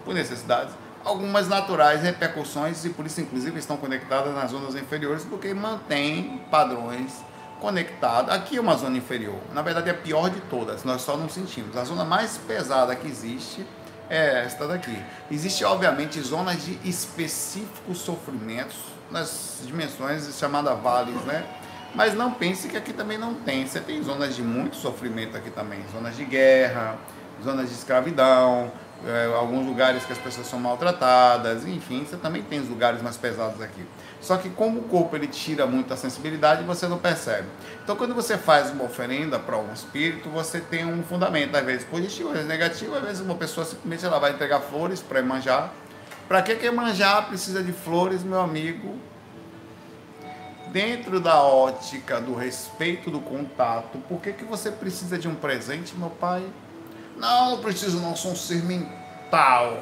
[0.05, 0.73] por necessidades,
[1.05, 7.23] algumas naturais repercussões, e por isso, inclusive, estão conectadas nas zonas inferiores, porque mantém padrões
[7.61, 8.33] conectados.
[8.33, 9.39] Aqui é uma zona inferior.
[9.53, 11.77] Na verdade, é a pior de todas, nós só não sentimos.
[11.77, 13.65] A zona mais pesada que existe
[14.09, 14.97] é esta daqui.
[15.31, 18.77] Existe, obviamente, zonas de específicos sofrimentos
[19.11, 21.45] nas dimensões chamadas vales, né?
[21.93, 23.65] Mas não pense que aqui também não tem.
[23.65, 25.79] Você tem zonas de muito sofrimento aqui também.
[25.93, 26.97] Zonas de guerra,
[27.43, 28.71] zonas de escravidão,
[29.05, 33.17] é, alguns lugares que as pessoas são maltratadas, enfim, você também tem os lugares mais
[33.17, 33.85] pesados aqui.
[34.21, 37.47] Só que como o corpo ele tira muita sensibilidade, você não percebe.
[37.83, 41.83] Então quando você faz uma oferenda para um espírito, você tem um fundamento, às vezes
[41.83, 45.71] positivo, às vezes negativo, às vezes uma pessoa simplesmente ela vai entregar flores para manjar.
[46.27, 48.97] Para que que manjar precisa de flores, meu amigo?
[50.71, 55.95] Dentro da ótica do respeito do contato, por que, que você precisa de um presente,
[55.95, 56.43] meu pai?
[57.15, 59.79] Não, não preciso não, sou um ser mental.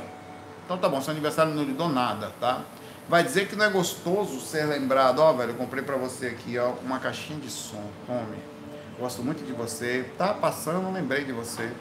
[0.65, 2.61] Então tá bom, seu aniversário não lhe dou nada, tá?
[3.09, 6.27] Vai dizer que não é gostoso ser lembrado, ó, oh, velho, eu comprei para você
[6.27, 8.53] aqui, ó, uma caixinha de som, tome.
[8.99, 10.09] Gosto muito de você.
[10.17, 11.71] Tá passando, lembrei de você.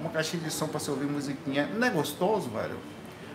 [0.00, 1.66] Uma caixinha de som para você ouvir musiquinha.
[1.74, 2.76] Não é gostoso, velho?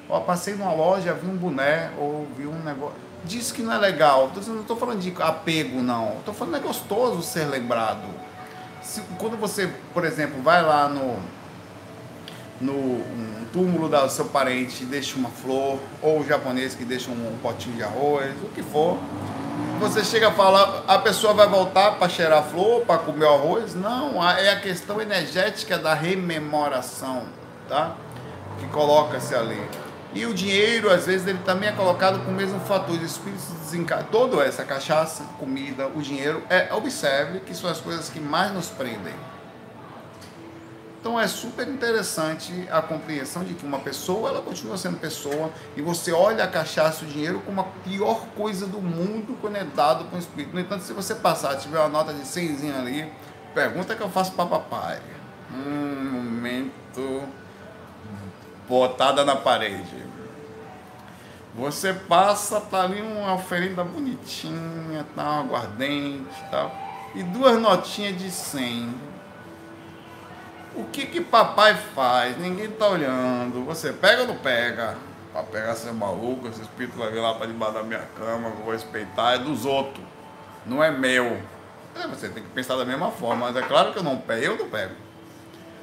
[0.07, 2.95] Ó, passei numa loja, vi um boné, ou vi um negócio.
[3.25, 4.31] Diz que não é legal.
[4.47, 6.19] Não estou falando de apego, não.
[6.19, 8.07] Estou falando que é gostoso ser lembrado.
[8.81, 11.17] Se, quando você, por exemplo, vai lá no
[12.59, 17.37] no um túmulo do seu parente deixa uma flor, ou o japonês que deixa um
[17.41, 18.97] potinho de arroz, o que for.
[19.79, 23.33] Você chega a falar, a pessoa vai voltar para cheirar a flor, para comer o
[23.33, 23.75] arroz?
[23.75, 27.23] Não, é a questão energética da rememoração,
[27.69, 27.95] tá?
[28.59, 29.61] Que coloca-se ali.
[30.15, 32.95] E o dinheiro, às vezes, ele também é colocado com o mesmo fator.
[32.95, 34.07] Os espíritos desencarnam.
[34.11, 38.67] Toda essa cachaça, comida, o dinheiro, é, observe que são as coisas que mais nos
[38.67, 39.13] prendem.
[41.03, 45.81] Então é super interessante a compreensão de que uma pessoa, ela continua sendo pessoa, e
[45.81, 49.65] você olha a cachaça e o dinheiro como a pior coisa do mundo quando é
[49.65, 50.53] dado com o espírito.
[50.53, 53.11] No entanto, se você passar, tiver uma nota de 100 ali,
[53.53, 55.01] pergunta que eu faço para papai.
[55.53, 57.23] Um momento
[58.69, 60.05] botada na parede.
[61.53, 66.73] Você passa, tá ali uma oferenda bonitinha, tá, um aguardente e tal,
[67.13, 69.12] e duas notinhas de 100
[70.75, 72.37] o que que papai faz?
[72.37, 73.63] Ninguém tá olhando.
[73.65, 74.97] Você pega ou não pega?
[75.31, 78.55] Pra pegar ser maluco, esse espírito vai vir lá para debaixo da minha cama, eu
[78.63, 80.05] vou respeitar, é dos outros.
[80.65, 81.41] Não é meu.
[81.95, 84.45] É, você tem que pensar da mesma forma, mas é claro que eu não pego,
[84.45, 84.93] eu não pego.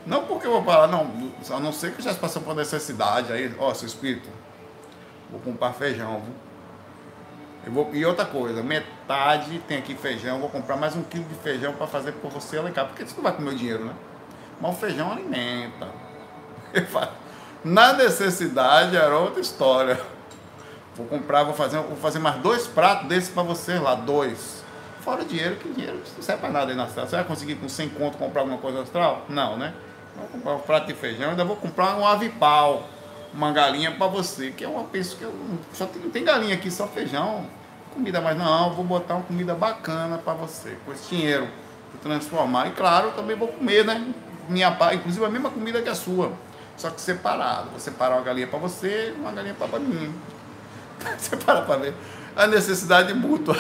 [0.07, 3.55] Não porque eu vou falar, não, a não ser que já passou por necessidade aí,
[3.59, 4.29] ó, seu espírito,
[5.31, 6.35] vou comprar feijão, viu?
[7.67, 11.35] Eu vou, e outra coisa, metade tem aqui feijão, vou comprar mais um quilo de
[11.35, 13.85] feijão para fazer por você lá em casa, porque você não vai comer o dinheiro,
[13.85, 13.95] né?
[14.61, 15.89] Mas o feijão alimenta.
[17.65, 20.01] Na necessidade era outra história.
[20.95, 24.63] Vou comprar, vou fazer, vou fazer mais dois pratos desses para você lá, dois.
[25.01, 27.07] Fora dinheiro, que dinheiro não serve para nada aí na astral.
[27.07, 29.25] Você vai conseguir com 100 conto comprar alguma coisa astral?
[29.29, 29.73] Não, né?
[30.15, 32.87] Vou comprar um prato de feijão, ainda vou comprar um avipau,
[33.33, 35.35] uma galinha para você, que é uma pessoa que eu,
[35.73, 37.47] só tem, tem galinha aqui, só feijão.
[37.95, 41.49] Comida mais não, vou botar uma comida bacana para você, com esse dinheiro,
[41.93, 42.69] vou transformar.
[42.69, 44.13] E claro, também vou comer, né?
[44.51, 46.33] Minha inclusive a mesma comida que a sua,
[46.77, 47.71] só que separado.
[47.71, 50.15] Vou separar uma galinha para você e uma galinha para mim.
[51.19, 51.95] Separa para ver.
[52.37, 53.57] A necessidade mútua.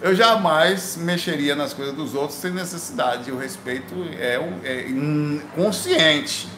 [0.00, 3.30] Eu jamais mexeria nas coisas dos outros sem necessidade.
[3.32, 6.48] O respeito é, é inconsciente.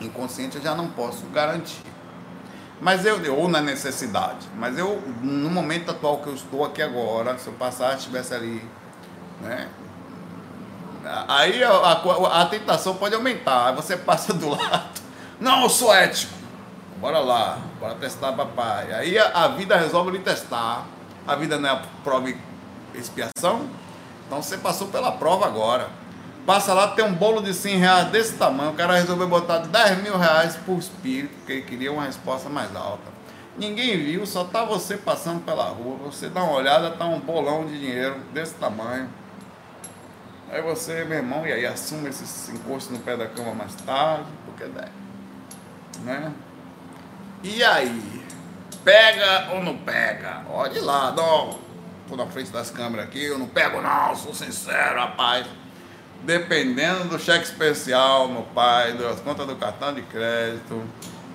[0.00, 1.82] Inconsciente eu já não posso garantir.
[2.80, 4.46] Mas eu, ou na necessidade.
[4.56, 8.62] Mas eu, no momento atual que eu estou aqui agora, se eu passar, estivesse ali,
[9.40, 9.68] né,
[11.28, 13.68] Aí a, a, a, tentação pode aumentar.
[13.68, 15.00] Aí você passa do lado.
[15.40, 16.32] Não, eu sou ético.
[16.98, 18.92] Bora lá, bora testar papai.
[18.92, 20.86] Aí a, a vida resolve lhe testar.
[21.26, 22.36] A vida não é a prova e
[22.94, 23.68] expiação.
[24.26, 25.88] Então você passou pela prova agora.
[26.46, 28.70] Passa lá, tem um bolo de 100 reais desse tamanho.
[28.70, 32.74] O cara resolveu botar 10 mil reais por espírito, porque ele queria uma resposta mais
[32.76, 33.14] alta.
[33.56, 35.96] Ninguém viu, só tá você passando pela rua.
[36.04, 39.08] Você dá uma olhada, tá um bolão de dinheiro desse tamanho.
[40.54, 44.28] Aí você, meu irmão, e aí assume esse encosto no pé da cama mais tarde,
[44.46, 44.92] porque deve.
[46.04, 46.32] Né?
[47.42, 48.24] E aí?
[48.84, 50.44] Pega ou não pega?
[50.48, 51.58] Olhe lá, não.
[52.08, 55.44] Tô na frente das câmeras aqui, eu não pego não, sou sincero, rapaz.
[56.22, 60.84] Dependendo do cheque especial, meu pai, das contas do cartão de crédito,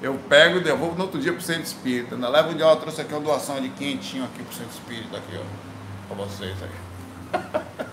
[0.01, 2.15] eu pego e devolvo no outro dia pro centro espírita.
[2.15, 5.17] Ainda levo um dia, eu trouxe aqui uma doação de quentinho aqui pro centro espírita,
[5.17, 6.15] aqui, ó.
[6.15, 7.85] Pra vocês aí.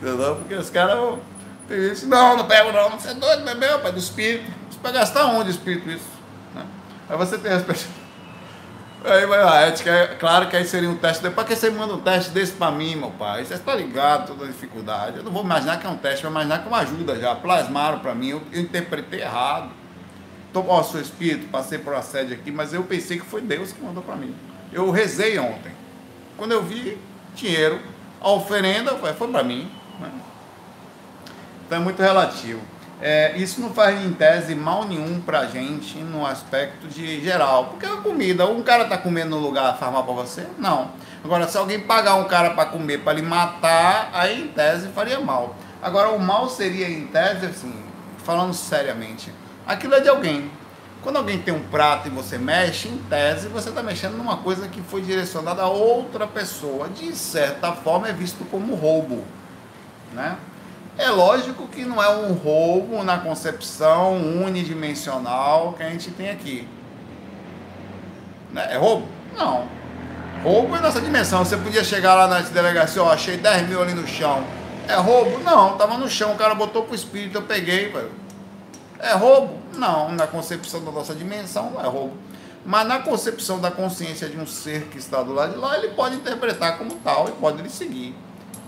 [0.00, 0.36] Entendeu?
[0.36, 1.18] Porque os caras
[1.68, 2.08] tem isso.
[2.08, 2.90] Não, não pego não.
[2.90, 4.50] Você é doido, bebê, pai, do espírito.
[4.70, 6.08] Você vai gastar onde espírito isso?
[6.54, 6.64] Né?
[7.08, 7.86] Aí você tem respeito.
[9.04, 11.22] Aí vai a ética, é claro que aí seria um teste.
[11.22, 14.44] Depois que você manda um teste desse pra mim, meu pai, você está ligado toda
[14.44, 15.16] a dificuldade.
[15.16, 17.34] Eu não vou imaginar que é um teste, vou imaginar que é uma ajuda já.
[17.34, 19.70] Plasmaram para mim, eu, eu, interpretei errado.
[20.52, 23.82] Tô, ó, seu espírito, passei por assédio aqui, mas eu pensei que foi Deus que
[23.82, 24.36] mandou para mim.
[24.70, 25.72] Eu rezei ontem.
[26.36, 26.98] Quando eu vi
[27.34, 27.80] dinheiro,
[28.20, 29.70] a oferenda foi, foi para mim.
[30.08, 30.20] Né?
[31.66, 32.60] Então é muito relativo.
[33.02, 37.66] É, isso não faz em tese mal nenhum pra gente no aspecto de geral.
[37.66, 40.46] Porque a comida, um cara tá comendo no lugar faz mal pra você?
[40.58, 40.90] Não.
[41.24, 45.20] Agora, se alguém pagar um cara para comer, para lhe matar, aí em tese faria
[45.20, 45.54] mal.
[45.82, 47.74] Agora, o mal seria em tese, assim,
[48.24, 49.32] falando seriamente,
[49.66, 50.50] aquilo é de alguém.
[51.02, 54.68] Quando alguém tem um prato e você mexe, em tese, você está mexendo numa coisa
[54.68, 56.88] que foi direcionada a outra pessoa.
[56.88, 59.24] De certa forma, é visto como roubo.
[60.12, 60.36] Né?
[60.98, 66.68] É lógico que não é um roubo na concepção unidimensional que a gente tem aqui.
[68.52, 68.74] Né?
[68.74, 69.06] É roubo?
[69.36, 69.66] Não.
[70.42, 71.44] Roubo é nessa dimensão.
[71.44, 74.44] Você podia chegar lá na delegacia, ó, achei 10 mil ali no chão.
[74.88, 75.38] É roubo?
[75.38, 78.10] Não, tava no chão, o cara botou pro espírito, eu peguei, velho.
[78.98, 79.58] É roubo?
[79.74, 82.14] Não, na concepção da nossa dimensão não é roubo.
[82.64, 85.88] Mas na concepção da consciência de um ser que está do lado de lá, ele
[85.88, 88.14] pode interpretar como tal e pode lhe seguir.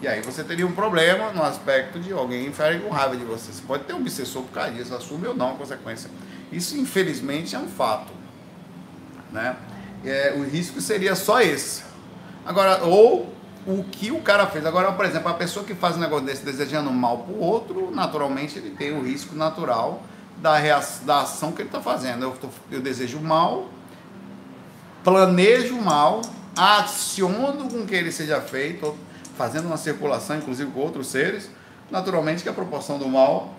[0.02, 3.52] E aí você teria um problema no aspecto de alguém infere com raiva de você.
[3.52, 6.10] Você pode ter um obsessor por causa disso, assume ou não a consequência.
[6.50, 8.12] Isso, infelizmente, é um fato.
[9.30, 9.54] Né?
[10.04, 11.84] É, o risco seria só esse.
[12.44, 13.32] Agora, ou
[13.64, 14.66] o que o cara fez.
[14.66, 17.92] Agora, por exemplo, a pessoa que faz um negócio desse desejando mal para o outro,
[17.92, 20.02] naturalmente ele tem o risco natural
[20.38, 22.24] da, reação, da ação que ele está fazendo.
[22.24, 23.68] Eu, tô, eu desejo mal,
[25.04, 26.22] planejo mal,
[26.56, 28.96] aciono com que ele seja feito
[29.36, 31.50] fazendo uma circulação, inclusive com outros seres,
[31.90, 33.54] naturalmente que a proporção do mal,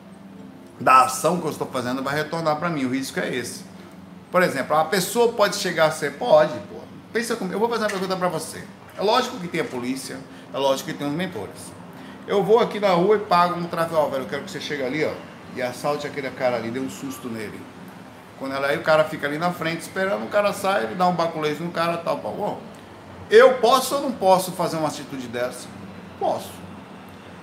[0.80, 2.86] da ação que eu estou fazendo, vai retornar para mim.
[2.86, 3.64] O risco é esse.
[4.32, 6.14] Por exemplo, a pessoa pode chegar a ser.
[6.14, 6.80] Pode, pô.
[7.12, 7.56] Pensa comigo.
[7.56, 8.64] Eu vou fazer uma pergunta para você.
[8.98, 10.18] É lógico que tem a polícia,
[10.54, 11.72] é lógico que tem os mentores.
[12.28, 13.98] Eu vou aqui na rua e pago um tráfego.
[13.98, 15.12] Ó, velho, eu quero que você chegue ali, ó,
[15.56, 17.60] e assalte aquele cara ali, dê um susto nele.
[18.40, 21.08] Quando ela aí, o cara fica ali na frente esperando, o cara sai, ele dá
[21.08, 22.18] um baculejo no cara tal.
[22.18, 22.60] Bom,
[23.30, 25.68] eu posso ou não posso fazer uma atitude dessa?
[26.20, 26.52] Posso.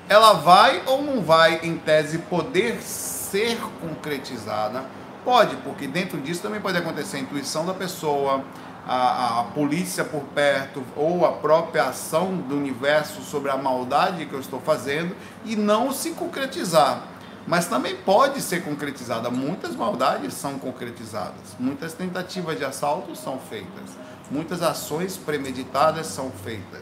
[0.08, 4.84] Ela vai ou não vai, em tese, poder ser concretizada?
[5.24, 8.42] Pode, porque dentro disso também pode acontecer a intuição da pessoa,
[8.86, 14.32] a, a, polícia por perto, ou a própria ação do universo sobre a maldade que
[14.32, 15.14] eu estou fazendo
[15.44, 17.02] e não se concretizar.
[17.46, 19.30] Mas também pode ser concretizada.
[19.30, 23.90] Muitas maldades são concretizadas, muitas tentativas de assalto são feitas.
[24.30, 26.80] Muitas ações premeditadas são feitas.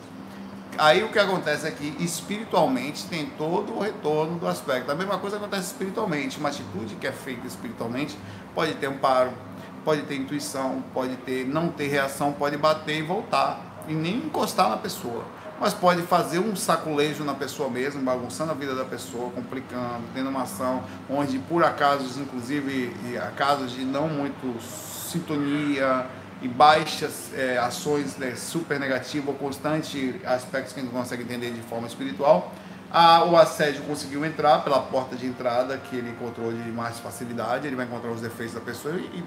[0.77, 4.93] Aí o que acontece é que espiritualmente tem todo o retorno do aspecto.
[4.93, 6.39] A mesma coisa acontece espiritualmente.
[6.39, 8.17] Uma atitude que é feita espiritualmente
[8.55, 9.33] pode ter amparo,
[9.85, 14.69] pode ter intuição, pode ter não ter reação, pode bater e voltar e nem encostar
[14.69, 15.25] na pessoa.
[15.59, 20.31] Mas pode fazer um saculejo na pessoa mesmo, bagunçando a vida da pessoa, complicando, tendo
[20.31, 22.95] uma ação onde por acaso, inclusive,
[23.35, 26.07] casos de não muito sintonia,
[26.41, 31.23] e baixas é, ações né, super negativas ou constante, aspectos que a gente não consegue
[31.23, 32.53] entender de forma espiritual,
[32.91, 37.67] a, o assédio conseguiu entrar pela porta de entrada que ele encontrou de mais facilidade,
[37.67, 39.25] ele vai encontrar os defeitos da pessoa e, e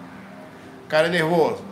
[0.88, 1.64] cara é nervoso,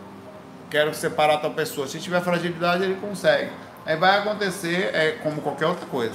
[0.70, 1.86] quero separar tal pessoa.
[1.86, 3.50] Se tiver fragilidade, ele consegue.
[3.84, 6.14] Aí vai acontecer, é, como qualquer outra coisa,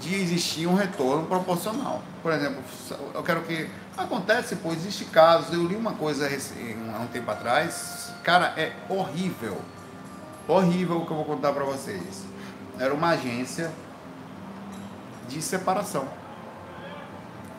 [0.00, 2.02] de existir um retorno proporcional.
[2.22, 2.62] Por exemplo,
[3.14, 5.52] eu quero que Acontece, pô, existe casos.
[5.52, 9.60] Eu li uma coisa há um tempo atrás, cara, é horrível.
[10.46, 12.24] Horrível o que eu vou contar para vocês.
[12.78, 13.72] Era uma agência
[15.28, 16.06] de separação.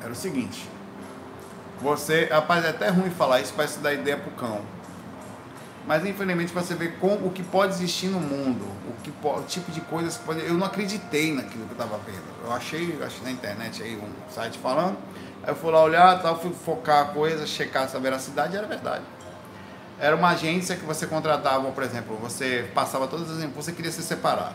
[0.02, 0.70] Era o seguinte.
[1.82, 4.62] Você, rapaz, é até ruim falar isso, parece dar ideia pro cão.
[5.88, 9.72] Mas infelizmente você vê com o que pode existir no mundo, o, que o tipo
[9.72, 10.46] de coisas que pode.
[10.46, 12.26] Eu não acreditei naquilo que eu estava vendo.
[12.44, 14.98] Eu achei, achei na internet aí um site falando,
[15.42, 19.06] aí eu fui lá olhar, tal, fui focar a coisa, checar essa veracidade, era verdade.
[19.98, 24.04] Era uma agência que você contratava, por exemplo, você passava todas as você queria se
[24.04, 24.54] separar.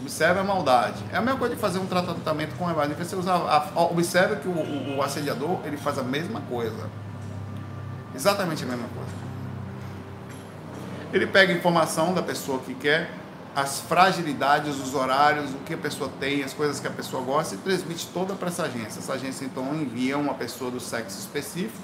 [0.00, 1.02] Observe a maldade.
[1.12, 2.94] É a mesma coisa de fazer um tratamento com imagem.
[2.94, 6.88] Você usa a, observe que o, o, o assediador ele faz a mesma coisa.
[8.14, 9.25] Exatamente a mesma coisa.
[11.16, 13.10] Ele pega informação da pessoa que quer,
[13.54, 17.54] as fragilidades, os horários, o que a pessoa tem, as coisas que a pessoa gosta
[17.54, 18.98] e transmite toda para essa agência.
[18.98, 21.82] Essa agência então envia uma pessoa do sexo específico,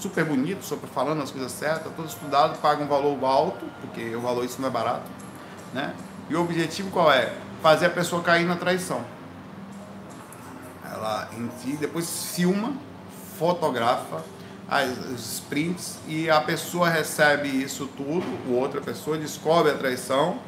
[0.00, 4.20] super bonito, super falando as coisas certas, todo estudado, paga um valor alto, porque o
[4.20, 5.10] valor isso não é barato,
[5.74, 5.92] né?
[6.28, 7.34] E o objetivo qual é?
[7.60, 9.04] Fazer a pessoa cair na traição.
[10.84, 12.72] Ela em si, depois filma,
[13.36, 14.22] fotografa,
[15.12, 20.38] os prints e a pessoa recebe isso tudo, o outra pessoa descobre a traição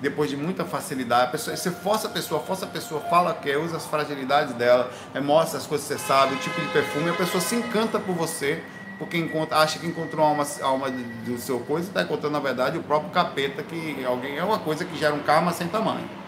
[0.00, 1.24] depois de muita facilidade.
[1.24, 4.90] A pessoa, você força a pessoa, força a pessoa, fala que usa as fragilidades dela,
[5.14, 7.98] é, mostra as coisas que você sabe, o tipo de perfume, a pessoa se encanta
[7.98, 8.62] por você,
[8.98, 12.76] porque encontra, acha que encontrou uma alma do seu coisa e está encontrando, na verdade,
[12.76, 16.19] o próprio capeta, que alguém é uma coisa que gera um karma sem tamanho.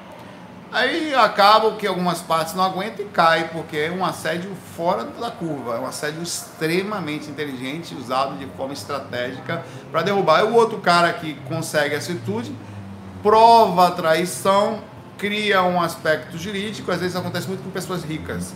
[0.73, 5.31] Aí acaba que algumas partes não aguentam e cai, porque é um assédio fora da
[5.31, 10.41] curva, é um assédio extremamente inteligente, usado de forma estratégica para derrubar.
[10.41, 12.57] E o outro cara que consegue essa atitude,
[13.23, 14.83] prova a traição,
[15.19, 18.55] cria um aspecto jurídico, às vezes acontece muito com pessoas ricas.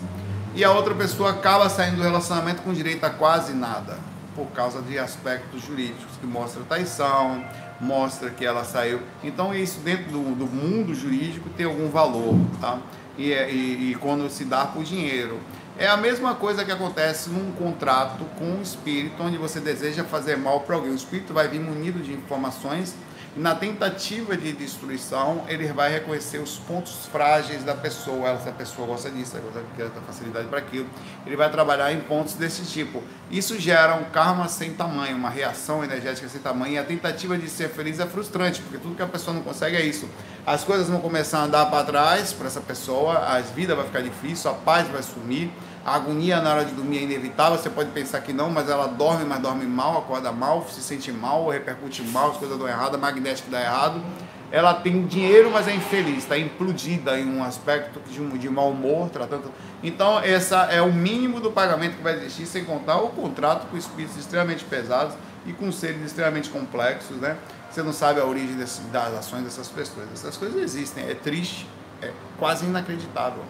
[0.55, 3.99] E a outra pessoa acaba saindo do relacionamento com direito a quase nada,
[4.35, 7.45] por causa de aspectos jurídicos que mostram traição,
[7.81, 9.01] mostra que ela saiu.
[9.23, 12.79] Então isso dentro do, do mundo jurídico tem algum valor, tá?
[13.19, 15.39] E, é, e, e, quando se dá por dinheiro.
[15.79, 20.37] É a mesma coisa que acontece num contrato com um espírito, onde você deseja fazer
[20.37, 20.91] mal para alguém.
[20.91, 22.95] O espírito vai vir munido de informações
[23.37, 28.33] na tentativa de destruição, ele vai reconhecer os pontos frágeis da pessoa.
[28.33, 30.89] A pessoa gosta disso, ela quer facilidade para aquilo.
[31.27, 33.03] Ele vai trabalhar em pontos desse tipo.
[33.31, 36.75] Isso gera um karma sem tamanho, uma reação energética sem tamanho.
[36.75, 39.77] E a tentativa de ser feliz é frustrante, porque tudo que a pessoa não consegue
[39.77, 40.09] é isso.
[40.47, 44.01] As coisas vão começar a andar para trás para essa pessoa, a vida vai ficar
[44.01, 45.51] difícil, a paz vai sumir
[45.87, 48.89] a agonia na hora de dormir é inevitável, você pode pensar que não, mas ela
[48.89, 52.97] dorme, mas dorme mal, acorda mal, se sente mal, repercute mal, as coisas dão errado,
[52.97, 54.03] a magnética dá errado.
[54.51, 59.09] Ela tem dinheiro, mas é infeliz, está implodida em um aspecto de, de mau humor,
[59.11, 59.53] tratando.
[59.81, 63.77] Então, essa é o mínimo do pagamento que vai existir, sem contar o contrato com
[63.77, 65.15] espíritos extremamente pesados
[65.47, 67.37] e com seres extremamente complexos, né?
[67.71, 70.09] Você não sabe a origem desse, das ações dessas pessoas.
[70.13, 71.65] Essas coisas existem, é triste,
[72.03, 72.11] é
[72.41, 73.45] quase inacreditável.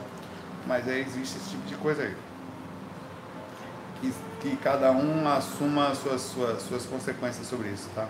[0.66, 2.25] Mas é, existe esse tipo de coisa aí
[4.00, 8.06] que, que cada um assuma suas, suas, suas consequências sobre isso, tá?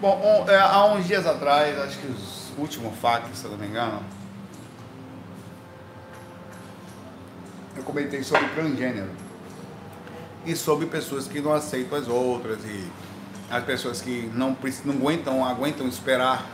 [0.00, 3.66] Bom, é, há uns dias atrás, acho que os últimos FAQ, se eu não me
[3.66, 4.02] engano,
[7.76, 9.10] eu comentei sobre transgênero
[10.46, 12.90] e sobre pessoas que não aceitam as outras e
[13.50, 16.46] as pessoas que não, não aguentam, aguentam esperar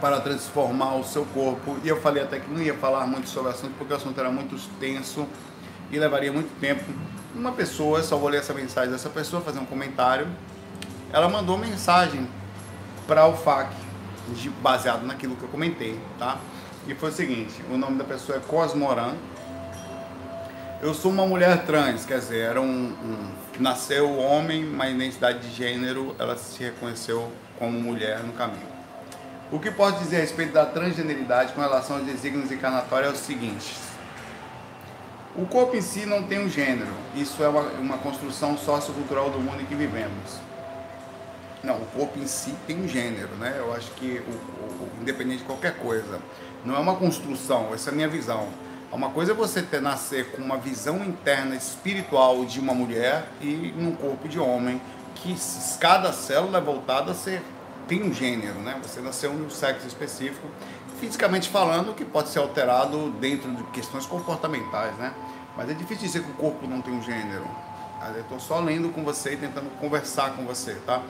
[0.00, 1.76] para transformar o seu corpo.
[1.82, 4.18] E eu falei até que não ia falar muito sobre o assunto, porque o assunto
[4.18, 5.26] era muito tenso
[5.90, 6.84] e levaria muito tempo.
[7.34, 10.28] Uma pessoa, só vou ler essa mensagem dessa pessoa, fazer um comentário.
[11.12, 12.28] Ela mandou mensagem
[13.06, 13.70] para o FAC,
[14.62, 16.38] baseado naquilo que eu comentei, tá?
[16.86, 19.14] E foi o seguinte, o nome da pessoa é Cosmoran.
[20.80, 23.30] Eu sou uma mulher trans, quer dizer, era um, um
[23.60, 28.76] nasceu homem, mas identidade de gênero ela se reconheceu como mulher no caminho.
[29.50, 33.16] O que posso dizer a respeito da transgeneridade com relação aos desígnios encarnatórios é o
[33.16, 33.74] seguinte:
[35.36, 39.38] o corpo em si não tem um gênero, isso é uma, uma construção sociocultural do
[39.38, 40.40] mundo em que vivemos.
[41.62, 43.54] Não, o corpo em si tem um gênero, né?
[43.58, 46.20] Eu acho que, o, o, independente de qualquer coisa,
[46.64, 48.48] não é uma construção, essa é a minha visão
[48.92, 53.74] uma coisa é você ter, nascer com uma visão interna espiritual de uma mulher e
[53.76, 54.80] num corpo de homem,
[55.14, 55.36] que
[55.80, 57.42] cada célula é voltada a ser
[57.86, 58.78] tem um gênero, né?
[58.82, 60.48] Você nasceu num sexo específico,
[61.00, 65.14] fisicamente falando, que pode ser alterado dentro de questões comportamentais, né?
[65.56, 67.46] Mas é difícil dizer que o corpo não tem um gênero.
[68.14, 71.00] Eu estou só lendo com você e tentando conversar com você, tá?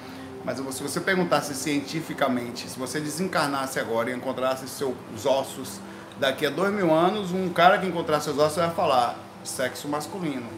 [0.45, 5.81] Mas se você perguntasse cientificamente, se você desencarnasse agora e encontrasse seus ossos
[6.19, 10.49] daqui a dois mil anos, um cara que encontrar seus ossos vai falar sexo masculino.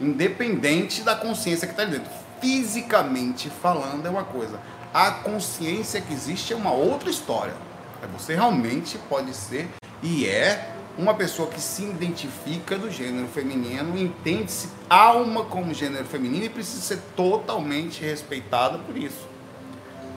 [0.00, 2.10] Independente da consciência que está dentro.
[2.40, 4.60] Fisicamente falando é uma coisa.
[4.94, 7.54] A consciência que existe é uma outra história.
[8.02, 9.68] É você realmente pode ser
[10.02, 16.44] e é uma pessoa que se identifica do gênero feminino entende-se alma como gênero feminino
[16.44, 19.26] e precisa ser totalmente respeitada por isso.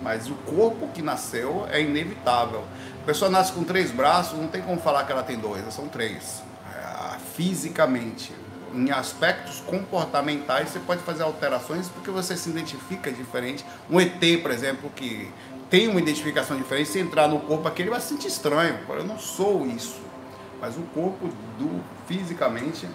[0.01, 2.63] Mas o corpo que nasceu é inevitável.
[3.01, 5.87] A pessoa nasce com três braços, não tem como falar que ela tem dois, são
[5.87, 6.43] três.
[6.73, 8.31] É, fisicamente,
[8.73, 13.65] em aspectos comportamentais, você pode fazer alterações porque você se identifica diferente.
[13.89, 15.31] Um ET, por exemplo, que
[15.69, 18.77] tem uma identificação diferente, se entrar no corpo aquele, vai se sentir estranho.
[18.89, 20.11] Eu não sou isso
[20.61, 21.27] mas o corpo
[21.57, 22.87] do fisicamente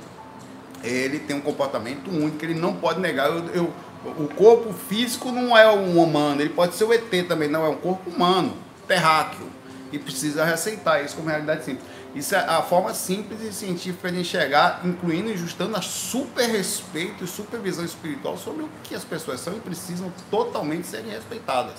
[0.85, 3.29] ele tem um comportamento único, ele não pode negar.
[3.29, 3.73] Eu, eu,
[4.05, 7.69] o corpo físico não é um humano, ele pode ser o ET também, não é
[7.69, 9.49] um corpo humano, terráqueo,
[9.93, 11.87] e precisa receitar isso como realidade simples.
[12.15, 17.25] Isso é a forma simples e científica de enxergar, incluindo e justando a super respeito
[17.25, 21.77] e supervisão espiritual sobre o que as pessoas são e precisam totalmente serem respeitadas.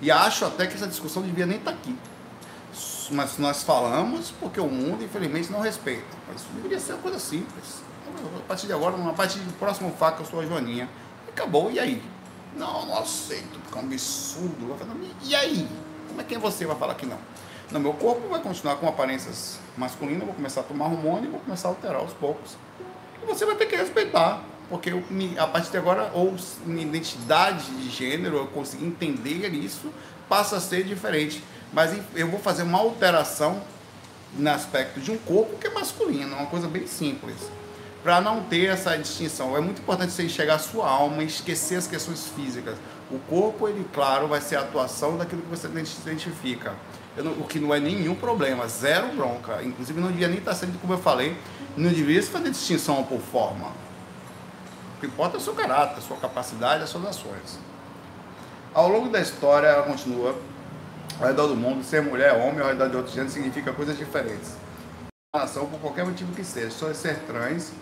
[0.00, 1.96] E acho até que essa discussão devia nem estar aqui
[3.10, 6.04] mas nós falamos porque o mundo, infelizmente, não respeita.
[6.28, 7.82] Mas isso deveria ser uma coisa simples.
[8.36, 10.88] A partir de agora, a partir do próximo faca, eu sou a Joaninha.
[11.28, 12.02] Acabou, e aí?
[12.56, 14.76] Não, não aceito, porque é um absurdo.
[15.22, 15.68] E aí?
[16.10, 17.18] Como é que você vai falar que não?
[17.70, 21.40] No meu corpo vai continuar com aparências masculinas, vou começar a tomar hormônio e vou
[21.40, 22.56] começar a alterar aos poucos.
[23.22, 25.02] E você vai ter que respeitar, porque eu,
[25.38, 26.34] a partir de agora, ou
[26.66, 29.92] minha identidade de gênero, eu consegui entender isso,
[30.28, 31.42] passa a ser diferente
[31.72, 33.62] mas eu vou fazer uma alteração
[34.34, 37.36] no aspecto de um corpo que é masculino, uma coisa bem simples,
[38.02, 39.56] para não ter essa distinção.
[39.56, 42.76] É muito importante você enxergar a sua alma e esquecer as questões físicas.
[43.10, 46.74] O corpo, ele, claro, vai ser a atuação daquilo que você identifica.
[47.16, 49.62] Não, o que não é nenhum problema, zero bronca.
[49.62, 51.36] Inclusive, não devia nem estar sendo, como eu falei,
[51.76, 53.68] não deveria se fazer distinção por forma.
[54.96, 57.58] O que importa é o seu caráter, a sua capacidade, as suas ações.
[58.72, 60.36] Ao longo da história, ela continua
[61.20, 64.52] ao redor do mundo, ser mulher, homem, ao redor de outro gênero, significa coisas diferentes.
[65.34, 67.72] Nação, por qualquer motivo que seja, só ser trans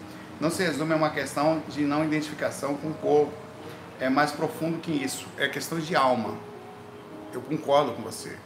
[0.41, 3.33] não se resume a uma questão de não identificação com o corpo.
[4.01, 5.27] É mais profundo que isso.
[5.37, 6.35] É questão de alma.
[7.33, 8.37] Eu concordo com você.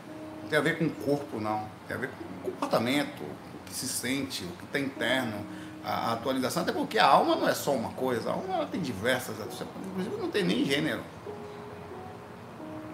[0.42, 1.66] Não tem a ver com o corpo, não.
[1.86, 5.44] Tem a ver com o comportamento, o que se sente, o que está interno,
[5.84, 6.62] a atualização.
[6.62, 8.30] Até porque a alma não é só uma coisa.
[8.30, 9.36] A alma tem diversas.
[9.38, 11.02] Inclusive não tem nem gênero.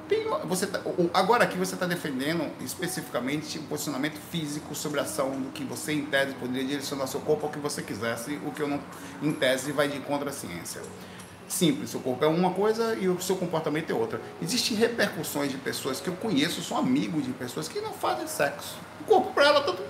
[0.09, 0.81] Tem, você tá,
[1.13, 5.93] agora aqui você está defendendo especificamente o posicionamento físico sobre a ação do que você,
[5.93, 8.81] em tese, poderia direcionar seu corpo ao que você quisesse, o que eu não,
[9.23, 10.81] em tese, vai de contra a ciência.
[11.47, 14.21] Simples, seu corpo é uma coisa e o seu comportamento é outra.
[14.41, 18.79] Existem repercussões de pessoas que eu conheço, sou amigo de pessoas que não fazem sexo.
[19.03, 19.83] O corpo para ela, tanto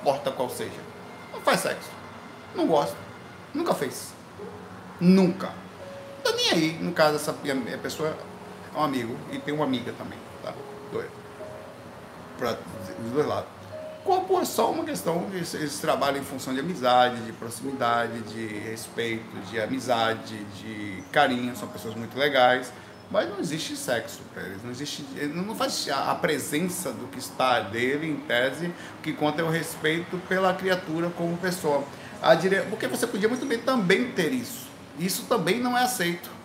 [0.00, 0.80] importa qual seja.
[1.32, 1.90] Não faz sexo.
[2.54, 2.96] Não gosta.
[3.54, 4.12] Nunca fez.
[5.00, 5.52] Nunca.
[6.24, 7.32] Tá nem aí, no caso, essa
[7.82, 8.16] pessoa
[8.78, 10.54] um amigo e tem uma amiga também, tá?
[10.92, 11.08] Dois.
[12.38, 12.58] Para
[13.04, 13.50] os dois lados.
[14.04, 18.46] Corpo é só uma questão, eles, eles trabalham em função de amizade, de proximidade, de
[18.46, 22.72] respeito, de amizade, de carinho, são pessoas muito legais,
[23.10, 25.04] mas não existe sexo para eles, não existe,
[25.34, 29.50] não faz a presença do que está dele, em tese, o que conta é o
[29.50, 31.84] respeito pela criatura como pessoa.
[32.22, 32.62] A dire...
[32.70, 34.68] Porque você podia muito bem também ter isso.
[34.98, 36.37] Isso também não é aceito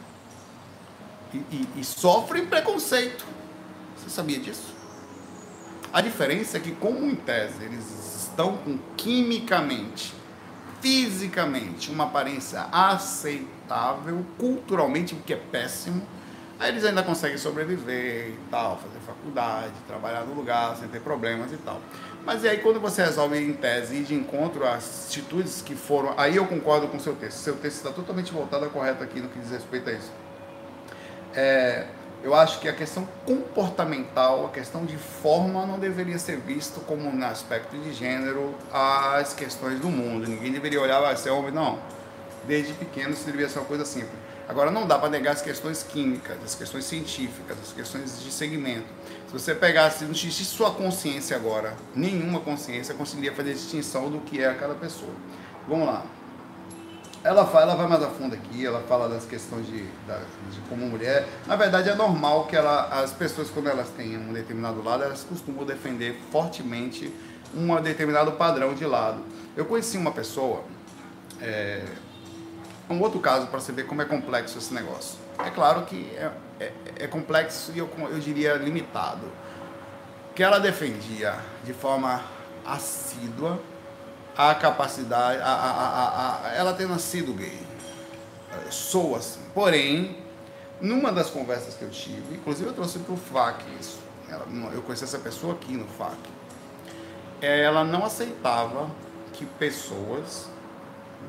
[1.33, 3.25] e, e, e sofrem preconceito.
[3.97, 4.73] Você sabia disso?
[5.91, 10.13] A diferença é que, como em tese eles estão com quimicamente,
[10.81, 16.01] fisicamente, uma aparência aceitável, culturalmente, o que é péssimo,
[16.59, 21.51] aí eles ainda conseguem sobreviver e tal, fazer faculdade, trabalhar no lugar sem ter problemas
[21.53, 21.79] e tal.
[22.25, 26.15] Mas e aí quando você resolve em tese ir de encontro às atitudes que foram.
[26.17, 27.37] Aí eu concordo com o seu texto.
[27.37, 30.22] Seu texto está totalmente voltado a correto aqui no que diz respeito a isso
[31.35, 31.85] é,
[32.23, 37.11] eu acho que a questão comportamental, a questão de forma não deveria ser visto como
[37.11, 40.27] no aspecto de gênero as questões do mundo.
[40.27, 41.79] Ninguém deveria olhar, ah, ser homem, não.
[42.47, 44.23] Desde pequeno isso deveria ser uma coisa simples.
[44.47, 48.87] Agora não dá para negar as questões químicas, as questões científicas, as questões de segmento.
[49.27, 54.41] Se você pegasse, não existisse sua consciência agora, nenhuma consciência conseguiria fazer distinção do que
[54.41, 55.11] é cada pessoa.
[55.67, 56.05] Vamos lá.
[57.23, 60.85] Ela, fala, ela vai mais a fundo aqui, ela fala das questões de, de como
[60.85, 61.25] mulher.
[61.47, 65.23] Na verdade, é normal que ela, as pessoas, quando elas têm um determinado lado, elas
[65.23, 67.13] costumam defender fortemente
[67.55, 69.23] um determinado padrão de lado.
[69.55, 70.63] Eu conheci uma pessoa,
[71.41, 71.85] é,
[72.89, 75.17] um outro caso para você ver como é complexo esse negócio.
[75.39, 79.31] É claro que é, é, é complexo e eu, eu diria limitado.
[80.35, 82.21] Que ela defendia de forma
[82.65, 83.61] assídua
[84.37, 87.59] a capacidade, a, a, a, ela ter nascido gay.
[88.69, 89.39] Sou assim.
[89.53, 90.17] Porém,
[90.81, 93.99] numa das conversas que eu tive, inclusive eu trouxe para o FAC isso.
[94.73, 96.17] eu conheci essa pessoa aqui no FAC.
[97.41, 98.89] ela não aceitava
[99.33, 100.47] que pessoas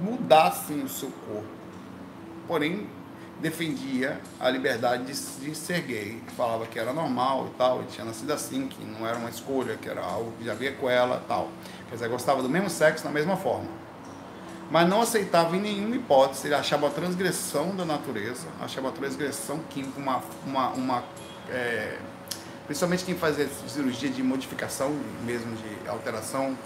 [0.01, 1.49] mudassem o seu corpo.
[2.47, 2.87] Porém,
[3.41, 8.05] defendia a liberdade de, de, ser gay, falava que era normal e tal, e tinha
[8.05, 11.23] nascido assim, que não era uma escolha, que era algo que já via com ela
[11.27, 11.49] tal.
[11.95, 13.69] Quer dizer, gostava do mesmo sexo da mesma forma.
[14.71, 19.61] Mas não aceitava em nenhuma hipótese, ele achava a transgressão da natureza, achava a transgressão
[19.71, 20.23] química uma.
[20.45, 21.05] uma, uma
[21.49, 21.99] é,
[22.67, 24.91] principalmente quem fazia cirurgia de modificação,
[25.25, 26.57] mesmo de alteração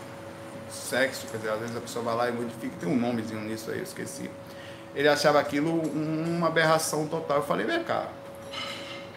[0.71, 3.71] sexo, quer dizer, às vezes a pessoa vai lá e modifica, tem um nomezinho nisso
[3.71, 4.31] aí, eu esqueci
[4.95, 7.39] ele achava aquilo uma aberração total.
[7.39, 8.09] Eu falei, vem cá,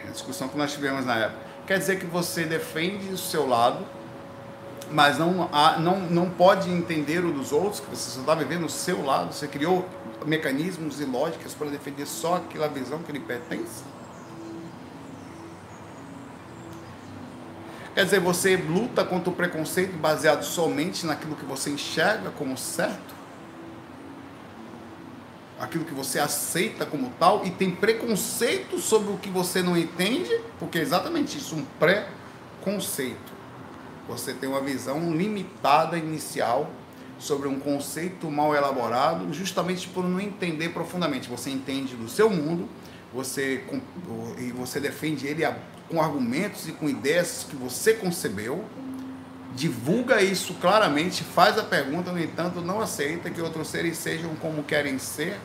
[0.04, 1.40] é a discussão que nós tivemos na época.
[1.66, 3.86] Quer dizer que você defende o seu lado,
[4.94, 8.70] mas não, não, não pode entender o dos outros, que você só está vivendo o
[8.70, 9.88] seu lado, você criou
[10.26, 13.84] mecanismos e lógicas para defender só aquela visão que lhe pertence?
[17.94, 23.22] Quer dizer, você luta contra o preconceito baseado somente naquilo que você enxerga como certo?
[25.62, 30.42] aquilo que você aceita como tal e tem preconceito sobre o que você não entende,
[30.58, 33.41] porque é exatamente isso, um preconceito.
[34.08, 36.70] Você tem uma visão limitada inicial
[37.20, 41.30] sobre um conceito mal elaborado, justamente por não entender profundamente.
[41.30, 42.68] Você entende do seu mundo,
[43.14, 43.64] você
[44.40, 45.44] e você defende ele
[45.90, 48.64] com argumentos e com ideias que você concebeu,
[49.54, 54.64] divulga isso claramente, faz a pergunta, no entanto, não aceita que outros seres sejam como
[54.64, 55.38] querem ser,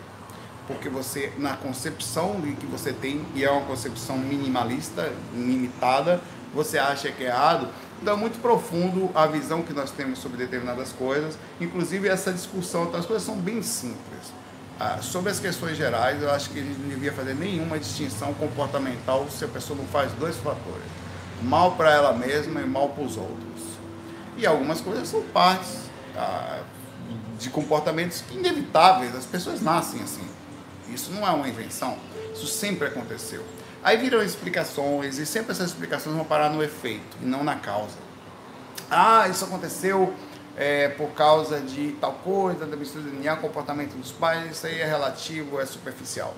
[0.67, 6.21] porque você, na concepção que você tem, e é uma concepção minimalista, limitada,
[6.55, 7.69] você acha que é errado.
[8.01, 12.85] Então é muito profundo a visão que nós temos sobre determinadas coisas, inclusive essa discussão,
[12.85, 14.33] então, as coisas são bem simples.
[14.79, 18.35] Ah, sobre as questões gerais, eu acho que a gente não devia fazer nenhuma distinção
[18.35, 20.85] comportamental se a pessoa não faz dois fatores:
[21.43, 23.63] mal para ela mesma e mal para os outros.
[24.37, 25.79] E algumas coisas são partes
[26.15, 26.61] ah,
[27.39, 30.27] de comportamentos inevitáveis, as pessoas nascem assim.
[30.93, 31.97] Isso não é uma invenção,
[32.35, 33.43] isso sempre aconteceu.
[33.83, 37.97] Aí viram explicações, e sempre essas explicações vão parar no efeito e não na causa.
[38.91, 40.15] Ah, isso aconteceu
[40.57, 44.81] é, por causa de tal coisa, da mistura de DNA, comportamento dos pais, isso aí
[44.81, 46.35] é relativo, é superficial.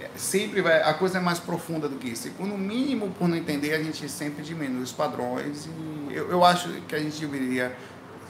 [0.00, 2.28] É, sempre vai, a coisa é mais profunda do que isso.
[2.28, 5.66] E no mínimo, por não entender, a gente sempre diminui os padrões.
[5.66, 7.74] E eu, eu acho que a gente deveria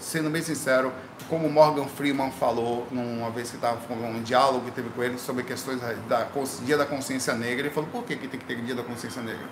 [0.02, 0.92] sendo bem sincero,
[1.28, 5.18] como Morgan Freeman falou numa vez que estava com um diálogo que teve com ele
[5.18, 6.26] sobre questões da
[6.64, 9.22] dia da consciência negra, ele falou: por que, que tem que ter dia da consciência
[9.22, 9.46] negra?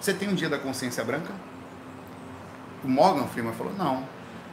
[0.00, 1.32] Você tem um dia da consciência branca?
[2.84, 4.04] O Morgan Freeman falou: não.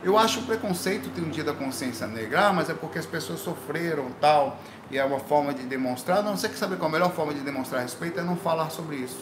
[0.04, 3.06] Eu acho o preconceito ter um dia da consciência negra, ah, mas é porque as
[3.06, 4.58] pessoas sofreram tal,
[4.90, 6.24] e é uma forma de demonstrar.
[6.24, 8.96] Não, você quer saber qual a melhor forma de demonstrar respeito é não falar sobre
[8.96, 9.20] isso.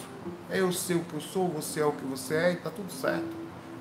[0.48, 2.70] É eu sei o que eu sou, você é o que você é, e está
[2.70, 3.28] tudo certo.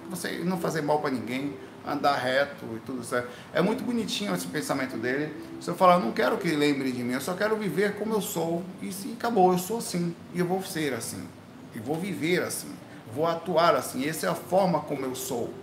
[0.10, 1.56] Você não fazer mal para ninguém,
[1.88, 3.30] andar reto e tudo certo.
[3.54, 5.34] É muito bonitinho esse pensamento dele.
[5.60, 8.14] Se eu falar, eu não quero que lembre de mim, eu só quero viver como
[8.14, 8.64] eu sou.
[8.82, 10.16] E sim, acabou, eu sou assim.
[10.34, 11.28] E eu vou ser assim.
[11.76, 12.70] E vou viver assim.
[13.14, 14.08] Vou atuar assim.
[14.08, 15.54] Essa é a forma como eu sou.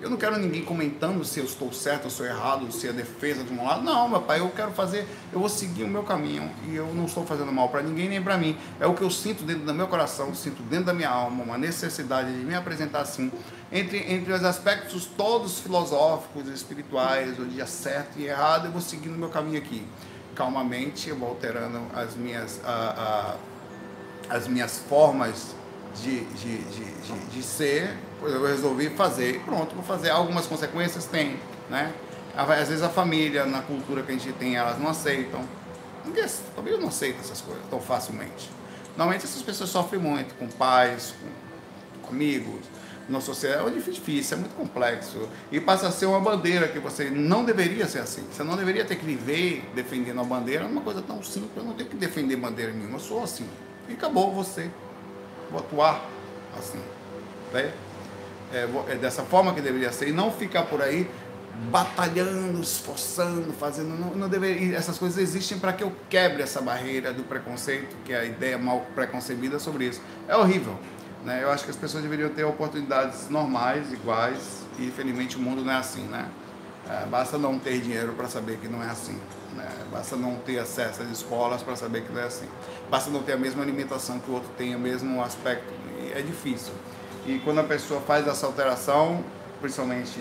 [0.00, 3.44] Eu não quero ninguém comentando se eu estou certo ou sou errado, se é defesa
[3.44, 3.82] de um lado.
[3.82, 7.04] Não, meu pai, eu quero fazer, eu vou seguir o meu caminho e eu não
[7.04, 8.56] estou fazendo mal para ninguém nem para mim.
[8.80, 11.58] É o que eu sinto dentro do meu coração, sinto dentro da minha alma, uma
[11.58, 13.30] necessidade de me apresentar assim,
[13.72, 19.16] entre, entre os aspectos todos filosóficos, espirituais, o dia certo e errado, eu vou seguindo
[19.16, 19.86] meu caminho aqui.
[20.34, 23.36] Calmamente, eu vou alterando as minhas, a,
[24.28, 25.54] a, as minhas formas
[26.02, 27.96] de, de, de, de, de ser
[28.28, 30.10] eu resolvi fazer, pronto, vou fazer.
[30.10, 31.92] Algumas consequências tem, né?
[32.36, 35.42] Às vezes a família, na cultura que a gente tem, elas não aceitam.
[36.04, 38.50] Ninguém, a família não aceita essas coisas tão facilmente.
[38.96, 41.14] Normalmente essas pessoas sofrem muito com pais,
[42.02, 42.60] com amigos,
[43.10, 43.66] na sociedade.
[43.66, 45.28] É difícil, é muito complexo.
[45.50, 48.24] E passa a ser uma bandeira que você não deveria ser assim.
[48.30, 51.52] Você não deveria ter que viver defendendo a bandeira, uma coisa tão simples.
[51.56, 53.46] Eu não tenho que defender bandeira nenhuma, eu sou assim.
[53.88, 54.70] E acabou você.
[55.50, 56.08] Vou atuar
[56.56, 56.78] assim.
[57.52, 57.72] Né?
[58.52, 61.08] é, é dessa forma que deveria ser, e não ficar por aí
[61.70, 63.88] batalhando, esforçando, fazendo.
[63.88, 68.12] Não, não deveria, essas coisas existem para que eu quebre essa barreira do preconceito, que
[68.12, 70.00] é a ideia mal preconcebida sobre isso.
[70.28, 70.78] É horrível.
[71.24, 71.42] Né?
[71.42, 75.72] Eu acho que as pessoas deveriam ter oportunidades normais, iguais, e infelizmente o mundo não
[75.72, 76.02] é assim.
[76.04, 76.28] Né?
[76.88, 79.18] É, basta não ter dinheiro para saber que não é assim.
[79.54, 79.68] Né?
[79.90, 82.48] Basta não ter acesso às escolas para saber que não é assim.
[82.90, 85.72] Basta não ter a mesma alimentação que o outro tem, o mesmo aspecto.
[86.14, 86.72] É difícil.
[87.26, 89.22] E quando a pessoa faz essa alteração,
[89.60, 90.18] principalmente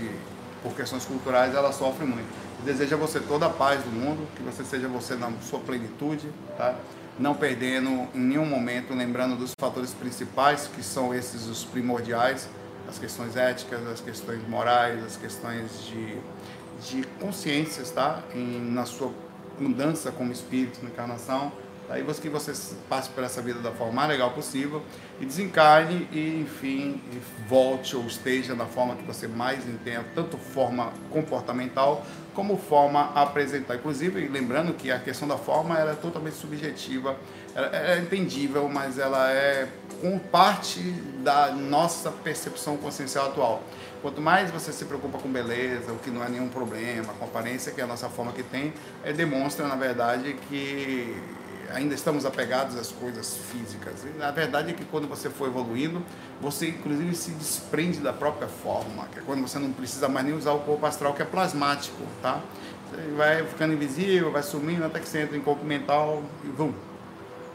[0.61, 2.27] por questões culturais, ela sofre muito.
[2.65, 6.75] Deseja você toda a paz do mundo, que você seja você na sua plenitude, tá?
[7.19, 12.47] Não perdendo em nenhum momento, lembrando dos fatores principais, que são esses os primordiais,
[12.87, 16.17] as questões éticas, as questões morais, as questões de,
[16.87, 18.23] de consciências, tá?
[18.33, 19.11] Em, na sua
[19.59, 21.51] mudança como espírito na encarnação.
[21.89, 22.53] Daí você que você
[22.87, 24.81] passe por essa vida da forma mais legal possível
[25.19, 27.01] e desencarne e, enfim,
[27.47, 33.23] volte ou esteja da forma que você mais entenda, tanto forma comportamental como forma a
[33.23, 33.75] apresentar.
[33.75, 37.17] Inclusive, lembrando que a questão da forma era totalmente subjetiva,
[37.55, 39.67] é entendível, mas ela é
[40.01, 40.79] com parte
[41.23, 43.61] da nossa percepção consciencial atual.
[44.01, 47.71] Quanto mais você se preocupa com beleza, o que não é nenhum problema, com aparência,
[47.73, 51.21] que é a nossa forma que tem, é, demonstra, na verdade, que
[51.73, 54.05] ainda estamos apegados às coisas físicas.
[54.17, 56.03] E a verdade é que quando você for evoluindo,
[56.41, 60.35] você inclusive se desprende da própria forma, que é quando você não precisa mais nem
[60.35, 62.41] usar o corpo astral, que é plasmático, tá?
[62.89, 66.73] Você vai ficando invisível, vai sumindo até que você entra em corpo mental e vum.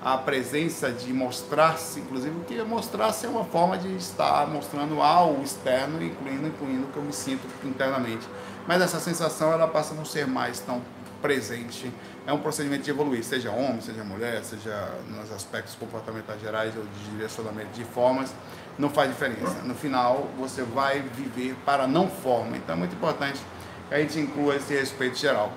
[0.01, 6.03] A presença de mostrar-se, inclusive, que mostrar-se é uma forma de estar mostrando ao externo,
[6.03, 8.29] incluindo, incluindo o que eu me sinto internamente.
[8.67, 10.83] Mas essa sensação ela passa a não ser mais tão
[11.25, 11.91] presente.
[12.27, 16.83] É um procedimento de evoluir, seja homem, seja mulher, seja nos aspectos comportamentais gerais ou
[16.83, 18.31] de direcionamento de formas,
[18.79, 19.63] não faz diferença.
[19.63, 22.59] No final, você vai viver para não forma.
[22.59, 23.41] Então é muito importante
[23.89, 25.51] que a gente inclua esse respeito geral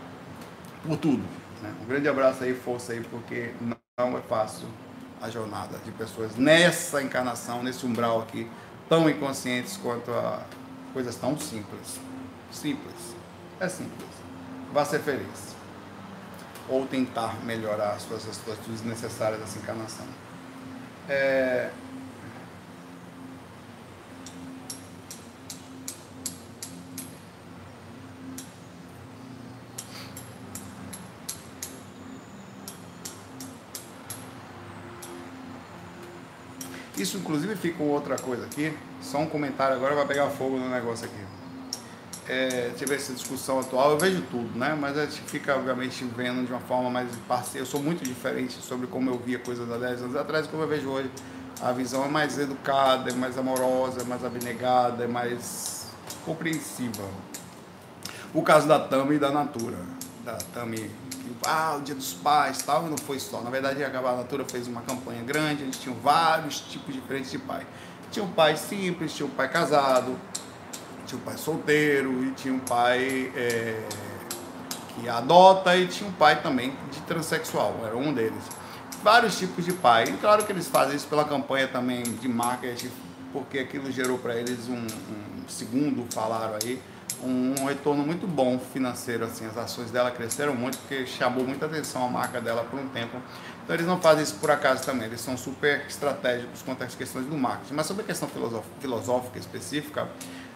[0.85, 1.23] por tudo.
[1.61, 1.73] Né?
[1.81, 4.69] Um grande abraço aí, força aí, porque não é fácil
[5.21, 8.49] a jornada de pessoas nessa encarnação, nesse umbral aqui,
[8.87, 10.43] tão inconscientes quanto a
[10.93, 11.99] coisas tão simples.
[12.53, 13.15] Simples.
[13.59, 14.07] É simples.
[14.71, 15.46] Vá ser feliz
[16.69, 20.05] ou tentar melhorar as suas atitudes necessárias dessa encarnação.
[21.07, 21.69] É...
[36.97, 41.05] Isso inclusive fica outra coisa aqui, só um comentário agora vai pegar fogo no negócio
[41.05, 41.46] aqui
[42.27, 44.77] é, tive essa discussão atual, eu vejo tudo, né?
[44.79, 47.65] Mas a gente fica, obviamente, vendo de uma forma mais parceira.
[47.65, 50.63] Eu sou muito diferente sobre como eu via coisas há 10 anos atrás e como
[50.63, 51.09] eu vejo hoje.
[51.61, 55.87] A visão é mais educada, é mais amorosa, é mais abnegada, é mais
[56.25, 57.03] compreensiva.
[58.33, 59.77] O caso da Tami e da Natura.
[60.23, 60.91] Da Tami,
[61.45, 63.41] ah, o Dia dos Pais tal, e não foi só.
[63.41, 67.39] Na verdade, a Natura fez uma campanha grande, a gente tinha vários tipos diferentes de
[67.39, 67.65] pai.
[68.11, 70.17] Tinha um pai simples, tinha um pai casado,
[71.07, 73.81] tinha um pai solteiro e tinha um pai é,
[74.93, 78.43] que adota e tinha um pai também de transexual, era um deles.
[79.01, 80.05] Vários tipos de pai.
[80.05, 82.91] E claro que eles fazem isso pela campanha também de marketing,
[83.31, 86.81] porque aquilo gerou para eles um, um, segundo falaram aí,
[87.23, 89.23] um, um, retorno muito bom financeiro.
[89.23, 92.87] Assim, as ações dela cresceram muito porque chamou muita atenção a marca dela por um
[92.89, 93.17] tempo.
[93.63, 97.25] Então eles não fazem isso por acaso também, eles são super estratégicos quanto às questões
[97.27, 97.75] do marketing.
[97.75, 98.29] Mas sobre a questão
[98.79, 100.07] filosófica específica,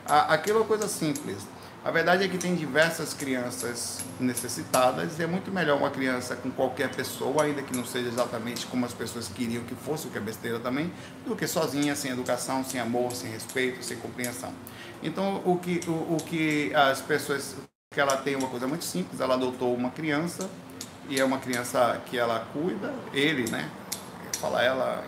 [0.05, 1.37] aquilo é uma coisa simples.
[1.83, 6.51] A verdade é que tem diversas crianças necessitadas e é muito melhor uma criança com
[6.51, 10.17] qualquer pessoa, ainda que não seja exatamente como as pessoas queriam que fosse, o que
[10.19, 10.93] é besteira também,
[11.25, 14.53] do que sozinha, sem educação, sem amor, sem respeito, sem compreensão.
[15.01, 17.55] Então, o que, o, o que as pessoas,
[17.91, 20.47] que ela tem uma coisa muito simples, ela adotou uma criança
[21.09, 23.67] e é uma criança que ela cuida, ele, né?
[24.39, 25.03] Fala ela,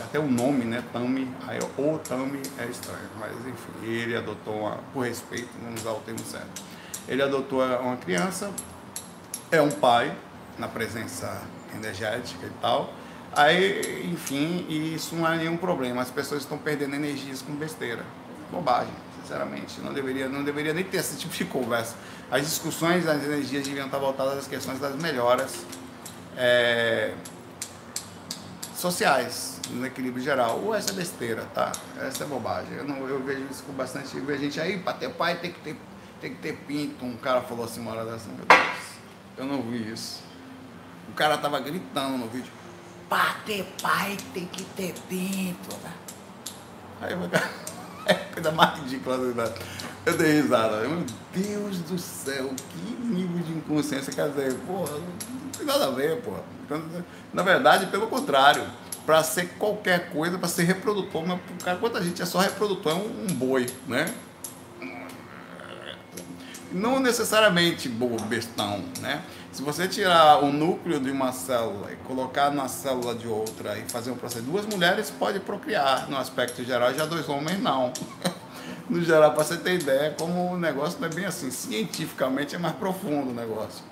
[0.00, 4.78] até o nome, né, Tami, aí o Tami é estranho, mas enfim, ele adotou, uma,
[4.92, 6.62] por respeito, vamos usar o termo certo,
[7.08, 8.50] ele adotou uma criança,
[9.50, 10.14] é um pai,
[10.58, 11.42] na presença
[11.74, 12.92] energética e tal,
[13.34, 18.04] aí, enfim, isso não é nenhum problema, as pessoas estão perdendo energias com besteira,
[18.50, 21.96] bobagem, sinceramente, não deveria, não deveria nem ter esse tipo de conversa,
[22.30, 25.66] as discussões das energias deviam estar voltadas às questões das melhoras,
[26.36, 27.12] é,
[28.74, 30.60] sociais, no equilíbrio geral.
[30.64, 31.72] Ou essa é besteira, tá?
[32.00, 32.74] Essa é bobagem.
[32.76, 34.16] Eu, não, eu vejo isso com bastante.
[34.16, 35.76] Eu vejo gente aí, pra ter pai tem que ter,
[36.20, 37.04] tem que ter pinto.
[37.04, 38.60] Um cara falou assim uma hora dessa, meu Deus.
[39.36, 40.22] Eu não vi isso.
[41.08, 42.52] O cara tava gritando no vídeo.
[43.08, 45.76] Pra ter pai tem que ter pinto.
[45.82, 45.92] Né?
[47.00, 47.18] Aí eu
[48.06, 49.54] é coisa mais ridícula da verdade.
[50.04, 50.80] Eu dei risada.
[50.80, 54.54] Meu Deus do céu, que nível de inconsciência quer dizer?
[54.66, 56.42] Porra, não tem nada a ver, porra.
[57.32, 58.64] Na verdade, pelo contrário,
[59.04, 62.94] para ser qualquer coisa, para ser reprodutor, mas cara, quanta gente é só reprodutor, é
[62.94, 64.12] um, um boi, né?
[66.70, 69.22] Não necessariamente bestão, né?
[69.52, 73.82] Se você tirar o núcleo de uma célula e colocar na célula de outra e
[73.82, 77.92] fazer um processo, duas mulheres pode procriar no aspecto geral, já dois homens não.
[78.88, 81.50] no geral, para você ter ideia, como o negócio não é bem assim.
[81.50, 83.91] Cientificamente é mais profundo o negócio.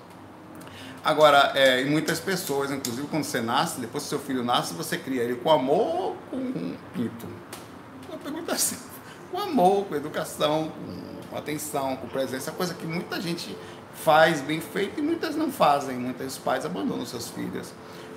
[1.03, 5.23] Agora, é, muitas pessoas, inclusive quando você nasce, depois que seu filho nasce, você cria
[5.23, 7.27] ele com amor ou com pinto?
[8.21, 8.77] pergunto assim,
[9.31, 10.71] com amor, com educação,
[11.29, 13.57] com atenção, com presença, coisa que muita gente
[14.03, 15.97] faz bem feito e muitas não fazem.
[15.97, 17.73] Muitos pais abandonam seus filhos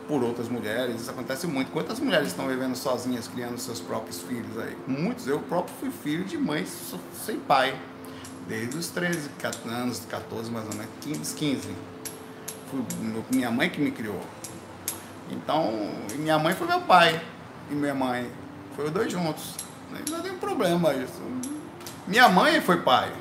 [0.06, 1.00] por outras mulheres.
[1.00, 1.70] Isso acontece muito.
[1.72, 4.76] Quantas mulheres estão vivendo sozinhas, criando seus próprios filhos aí?
[4.86, 5.26] Muitos.
[5.26, 6.66] Eu próprio fui filho de mãe
[7.24, 7.78] sem pai.
[8.46, 9.30] Desde os 13
[9.66, 11.34] anos, 14 mais ou menos, 15.
[11.34, 11.93] 15.
[12.74, 14.20] Foi minha mãe que me criou.
[15.30, 15.72] Então,
[16.16, 17.20] minha mãe foi meu pai.
[17.70, 18.30] E minha mãe
[18.74, 19.54] foi os dois juntos.
[20.10, 21.22] Não tem problema isso.
[22.06, 23.12] Minha mãe foi pai.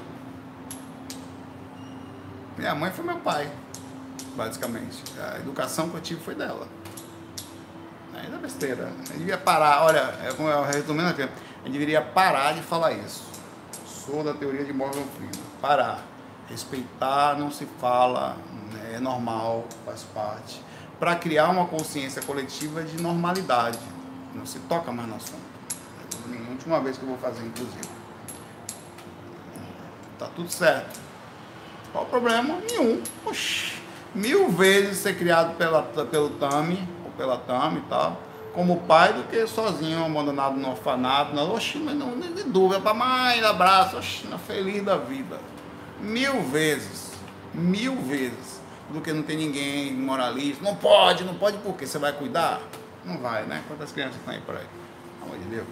[2.58, 3.50] Minha mãe foi meu pai,
[4.36, 5.04] basicamente.
[5.20, 6.68] A educação que eu tive foi dela.
[8.14, 8.92] Aí é besteira.
[9.10, 13.24] A devia parar, olha, é eu resumindo aqui, gente deveria parar de falar isso.
[13.86, 15.40] Sou da teoria de Morgan Freeman.
[15.62, 16.04] Parar.
[16.50, 18.38] Respeitar não se fala?
[18.94, 20.62] É normal, faz parte.
[21.00, 23.80] Para criar uma consciência coletiva de normalidade.
[24.34, 25.54] Não se toca mais no assunto.
[26.32, 27.90] É a última vez que eu vou fazer, inclusive.
[30.18, 31.00] Tá tudo certo.
[31.92, 32.58] Qual o problema?
[32.70, 33.02] Nenhum.
[33.26, 33.74] Oxi.
[34.16, 38.22] Mil vezes ser criado pela, pelo Tami, ou pela Tami e tal,
[38.54, 41.36] como pai, do que sozinho, abandonado no orfanato.
[41.36, 42.80] Não, oxi, mas não, nem de dúvida.
[42.80, 45.40] Para mãe, abraço, oxi, feliz da vida.
[46.00, 47.12] Mil vezes.
[47.54, 48.63] Mil vezes.
[48.90, 50.64] Do que não tem ninguém moralista.
[50.64, 51.88] Não pode, não pode por quê?
[51.88, 52.62] Você vai cuidar?
[53.04, 53.64] Não vai, né?
[53.68, 54.66] Quantas crianças estão aí por aí?
[55.20, 55.68] Pelo amor de Deus.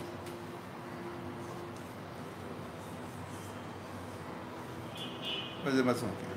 [5.64, 6.32] Fazer mais um aqui.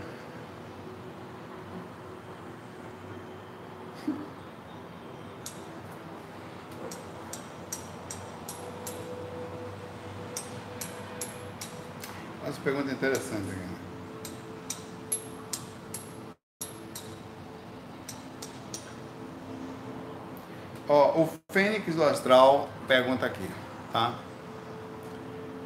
[12.64, 13.83] Pergunta interessante aqui.
[20.94, 23.50] Ó, o Fênix do Astral pergunta aqui,
[23.92, 24.14] tá?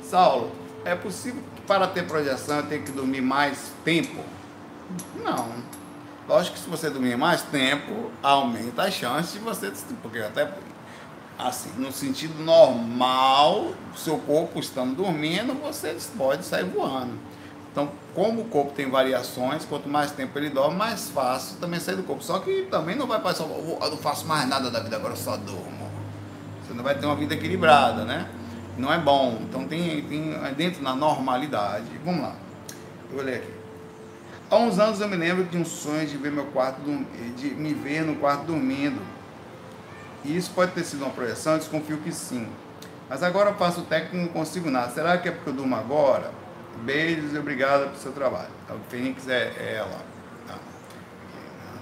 [0.03, 0.51] Saulo,
[0.87, 4.24] é possível para ter projeção eu tenho que dormir mais tempo?
[5.22, 5.53] Não.
[6.26, 9.70] Lógico que se você dormir mais tempo, aumenta a chance de você.
[10.01, 10.51] Porque até
[11.39, 17.12] assim, no sentido normal, seu corpo estando dormindo, você pode sair voando.
[17.70, 21.95] Então, como o corpo tem variações, quanto mais tempo ele dorme, mais fácil também sair
[21.95, 22.21] do corpo.
[22.21, 25.16] Só que também não vai passar, eu não faço mais nada da vida, agora eu
[25.16, 25.89] só durmo.
[26.66, 28.29] Você não vai ter uma vida equilibrada, né?
[28.77, 29.39] não é bom.
[29.43, 31.87] Então tem, tem dentro da normalidade.
[32.05, 32.35] Vamos lá.
[33.09, 33.53] Eu vou ler aqui.
[34.51, 36.81] Há uns anos eu me lembro de um sonho de ver meu quarto
[37.37, 39.01] de me ver no quarto dormindo.
[40.25, 42.49] E isso pode ter sido uma projeção, desconfio que sim.
[43.09, 44.91] Mas agora eu faço técnico e não consigo nada.
[44.91, 46.48] Será que é porque eu durmo agora?
[46.83, 48.51] Beijos e obrigado pelo seu trabalho.
[48.64, 50.01] Então, o Fênix é, é ela.
[50.47, 50.55] Tá?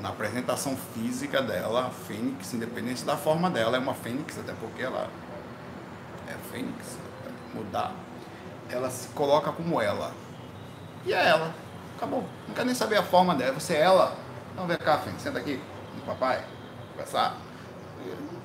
[0.00, 4.82] Na apresentação física dela, a Fênix, independente da forma dela, é uma Fênix, até porque
[4.82, 5.08] ela
[6.28, 6.96] é Fênix,
[7.54, 7.92] mudar,
[8.70, 10.12] ela se coloca como ela.
[11.04, 11.54] E é ela.
[11.96, 12.24] Acabou.
[12.48, 13.54] Não quer nem saber a forma dela.
[13.54, 14.16] Você é ela.
[14.54, 15.22] Vamos ver cá, Fênix.
[15.22, 15.60] Senta aqui
[15.94, 16.44] com o papai.
[16.92, 17.36] Conversar.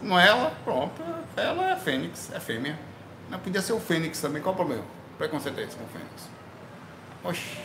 [0.01, 1.01] Não é ela, pronto.
[1.35, 2.77] Ela é Fênix, é fêmea.
[3.29, 4.41] Não podia ser o Fênix também.
[4.41, 4.83] Qual o problema?
[5.17, 6.29] Preconceito é esse com o Fênix.
[7.23, 7.57] Oxi.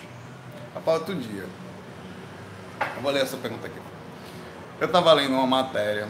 [0.75, 1.47] Rapaz, outro dia.
[2.97, 3.81] Eu vou ler essa pergunta aqui.
[4.81, 6.07] Eu estava lendo uma matéria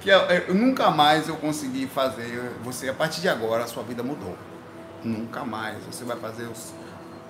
[0.00, 2.52] que eu, eu, nunca mais eu consegui fazer.
[2.64, 4.36] Você, a partir de agora, a sua vida mudou.
[5.04, 5.84] Nunca mais.
[5.84, 6.72] Você vai fazer os.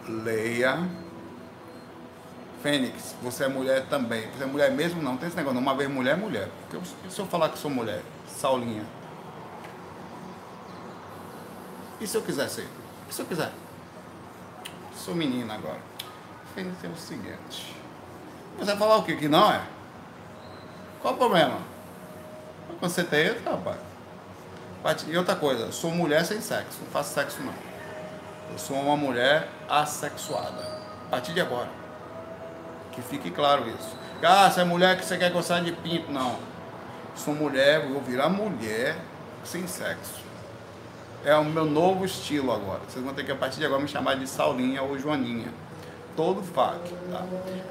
[0.08, 0.88] Leia.
[2.62, 4.28] Fênix, você é mulher também.
[4.30, 5.02] Você é mulher mesmo?
[5.02, 5.58] Não, tem esse negócio.
[5.58, 6.48] Uma vez mulher, mulher.
[6.72, 8.02] Eu, se eu falar que sou mulher?
[8.26, 8.84] Saulinha.
[12.00, 12.66] E se eu quiser ser?
[13.08, 13.52] E se eu quiser?
[14.96, 15.80] Sou menina agora.
[16.54, 17.76] Fênix é o seguinte.
[18.58, 19.16] Você vai falar o quê?
[19.16, 19.62] Que não é?
[21.00, 21.58] Qual o problema?
[22.78, 23.78] Com certeza, rapaz.
[25.06, 27.54] E outra coisa, sou mulher sem sexo, não faço sexo não.
[28.50, 30.80] Eu sou uma mulher assexuada.
[31.06, 31.68] A partir de agora.
[32.92, 33.96] Que fique claro isso.
[34.22, 36.10] Ah, você é mulher que você quer gostar de pinto.
[36.10, 36.38] Não.
[37.14, 38.96] Sou mulher, vou virar mulher
[39.44, 40.20] sem sexo.
[41.24, 42.80] É o meu novo estilo agora.
[42.88, 45.52] Vocês vão ter que a partir de agora me chamar de Saulinha ou Joaninha.
[46.16, 47.24] Todo fac, tá?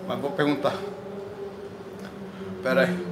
[0.08, 0.76] Mas vou perguntar.
[2.62, 3.08] Pera aí.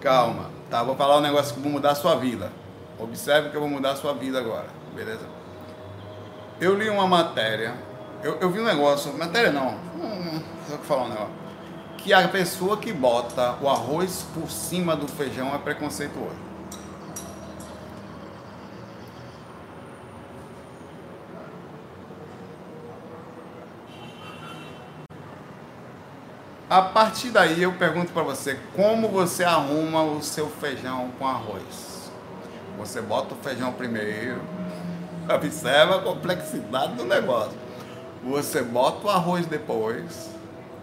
[0.00, 0.82] Calma, tá?
[0.82, 2.50] Vou falar um negócio que vou mudar a sua vida.
[2.98, 5.26] Observe que eu vou mudar a sua vida agora, beleza?
[6.60, 7.74] Eu li uma matéria,
[8.24, 11.32] eu, eu vi um negócio, matéria não, hum, eu falar um negócio,
[11.98, 16.47] que a pessoa que bota o arroz por cima do feijão é preconceituoso.
[26.70, 32.10] A partir daí eu pergunto para você, como você arruma o seu feijão com arroz?
[32.76, 34.42] Você bota o feijão primeiro,
[35.34, 37.58] observa a complexidade do negócio.
[38.22, 40.28] Você bota o arroz depois,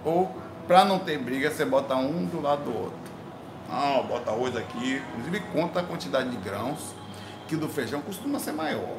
[0.04, 2.98] ou para não ter briga, você bota um do lado do outro.
[3.70, 6.96] Ah, bota arroz aqui, inclusive conta a quantidade de grãos,
[7.48, 8.98] que do feijão costuma ser maior.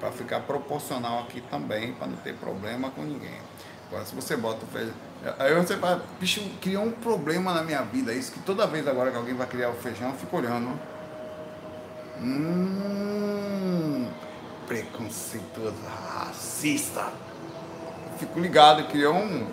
[0.00, 3.38] Para ficar proporcional aqui também, para não ter problema com ninguém.
[3.86, 5.09] Agora, se você bota o feijão.
[5.38, 8.12] Aí você fala, bicho, criou um problema na minha vida.
[8.12, 10.70] Isso que toda vez agora que alguém vai criar o feijão, eu fico olhando.
[12.22, 14.08] Hum,
[14.66, 15.76] preconceituoso,
[16.16, 17.12] racista.
[18.18, 19.46] Fico ligado, criou um.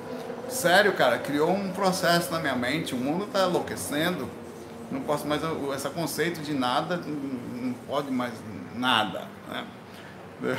[0.48, 2.96] Sério, cara, criou um processo na minha mente.
[2.96, 4.30] O mundo tá enlouquecendo.
[4.90, 5.42] Não posso mais.
[5.76, 8.34] Esse conceito de nada, não pode mais
[8.74, 9.26] nada.
[9.50, 9.68] Né?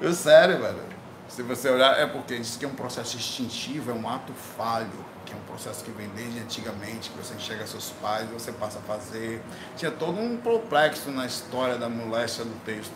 [0.00, 0.91] Eu, sério, velho.
[1.32, 4.92] Se você olhar, é porque diz que é um processo instintivo, é um ato falho,
[5.24, 8.78] que é um processo que vem desde antigamente, que você enxerga seus pais, você passa
[8.80, 9.40] a fazer.
[9.74, 12.92] Tinha todo um complexo na história da moléstia do texto,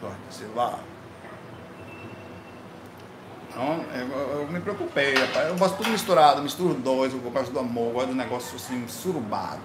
[0.00, 0.14] velho.
[0.30, 0.78] sei lá.
[3.48, 5.48] Então, eu, eu, me preocupei, rapaz.
[5.48, 9.60] Eu gosto tudo misturado, misturo dois, eu gosto do amor, gosto do negócio assim, surubado.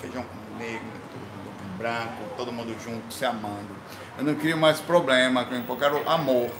[0.00, 3.74] Feijão com negro, tudo branco, todo mundo junto, se amando.
[4.18, 6.50] Eu não queria mais problema, eu quero amor.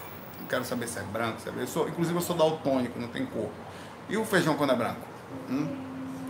[0.44, 3.08] Não quero saber se é branco, se é eu sou, Inclusive eu sou daltônico, não
[3.08, 3.48] tem cor.
[4.10, 5.00] E o feijão quando é branco?
[5.48, 5.66] Hum?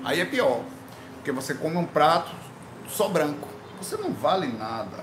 [0.05, 0.61] Aí é pior.
[1.17, 2.31] Porque você come um prato
[2.87, 3.49] só branco.
[3.79, 5.03] Você não vale nada.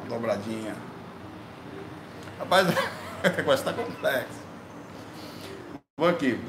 [0.00, 0.74] Uma dobradinha.
[2.38, 2.66] Rapaz,
[3.22, 4.42] o negócio está complexo.
[5.98, 6.40] Vou aqui.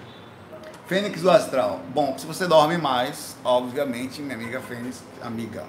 [0.88, 1.82] Fênix do Astral.
[1.94, 5.66] Bom, se você dorme mais, obviamente, minha amiga Fênix, amiga,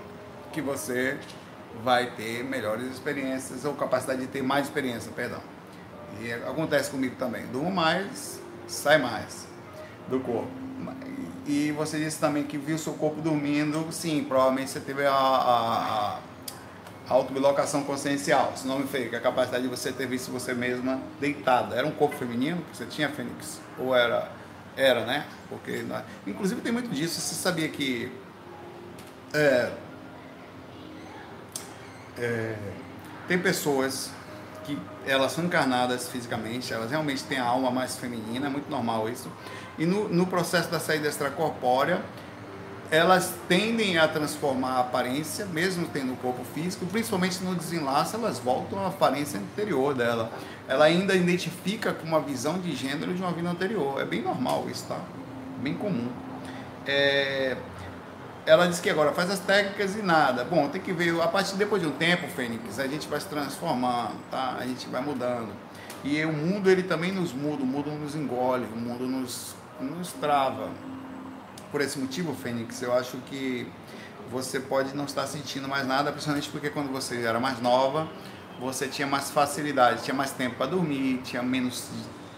[0.52, 1.18] que você
[1.82, 5.40] vai ter melhores experiências ou capacidade de ter mais experiência, perdão.
[6.20, 7.46] E acontece comigo também.
[7.46, 9.46] Durmo mais, sai mais
[10.08, 10.50] do corpo.
[11.46, 13.86] E você disse também que viu seu corpo dormindo.
[13.92, 16.18] Sim, provavelmente você teve a, a,
[17.08, 18.52] a autobilocação consciencial.
[18.56, 21.76] Se não me fez, a capacidade de você ter visto você mesma deitada.
[21.76, 23.60] Era um corpo feminino que você tinha, Fênix?
[23.78, 24.28] Ou era?
[24.76, 25.26] Era, né?
[25.48, 25.84] Porque,
[26.26, 27.20] inclusive, tem muito disso.
[27.20, 28.10] Você sabia que.
[29.32, 29.70] É,
[32.18, 32.54] é,
[33.28, 34.10] tem pessoas
[34.64, 39.08] que elas são encarnadas fisicamente, elas realmente têm a alma mais feminina, é muito normal
[39.08, 39.30] isso.
[39.78, 42.02] E no, no processo da saída extracorpórea,
[42.90, 48.38] elas tendem a transformar a aparência, mesmo tendo o corpo físico, principalmente no desenlace, elas
[48.38, 50.30] voltam à aparência anterior dela.
[50.68, 54.00] Ela ainda identifica com uma visão de gênero de uma vida anterior.
[54.00, 55.00] É bem normal isso, tá?
[55.60, 56.08] Bem comum.
[56.86, 57.56] É,
[58.46, 60.44] ela disse que agora faz as técnicas e nada.
[60.44, 63.26] Bom, tem que ver, a partir depois de um tempo, Fênix, a gente vai se
[63.26, 64.56] transformando, tá?
[64.58, 65.48] A gente vai mudando.
[66.04, 70.12] E o mundo, ele também nos muda, o mundo nos engole, o mundo nos, nos
[70.12, 70.70] trava.
[71.72, 73.66] Por esse motivo, Fênix, eu acho que
[74.30, 78.08] você pode não estar sentindo mais nada, principalmente porque quando você era mais nova,
[78.60, 81.88] você tinha mais facilidade, tinha mais tempo para dormir, tinha menos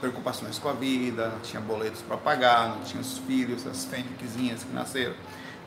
[0.00, 4.72] preocupações com a vida, tinha boletos para pagar, não tinha os filhos, as fênixinhas que
[4.72, 5.14] nasceram.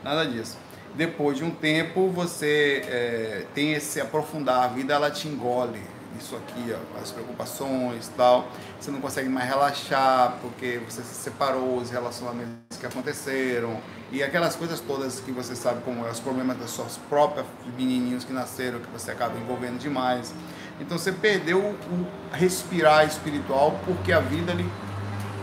[0.02, 0.56] Nada disso.
[0.94, 5.80] Depois de um tempo, você é, tem esse aprofundar, a vida ela te engole.
[6.20, 8.46] Isso aqui, ó, as preocupações tal.
[8.78, 13.80] Você não consegue mais relaxar porque você se separou, os relacionamentos que aconteceram
[14.10, 17.46] e aquelas coisas todas que você sabe como é, os problemas das suas próprias
[17.78, 20.34] menininhos que nasceram, que você acaba envolvendo demais.
[20.78, 24.68] Então você perdeu o respirar espiritual porque a vida lhe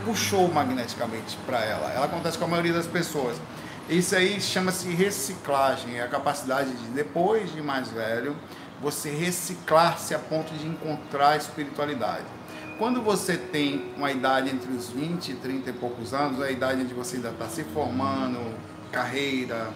[0.06, 1.92] puxou magneticamente para ela.
[1.92, 3.38] Ela acontece com a maioria das pessoas.
[3.90, 8.36] Isso aí chama-se reciclagem, é a capacidade de, depois de mais velho,
[8.80, 12.26] você reciclar-se a ponto de encontrar a espiritualidade.
[12.78, 16.84] Quando você tem uma idade entre os 20 e 30 e poucos anos, a idade
[16.84, 18.54] onde você ainda está se formando,
[18.92, 19.72] carreira,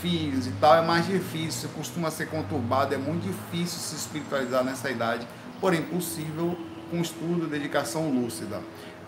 [0.00, 4.90] filhos e tal, é mais difícil, costuma ser conturbado, é muito difícil se espiritualizar nessa
[4.90, 5.28] idade,
[5.60, 6.56] porém possível
[6.90, 8.62] com estudo, dedicação lúcida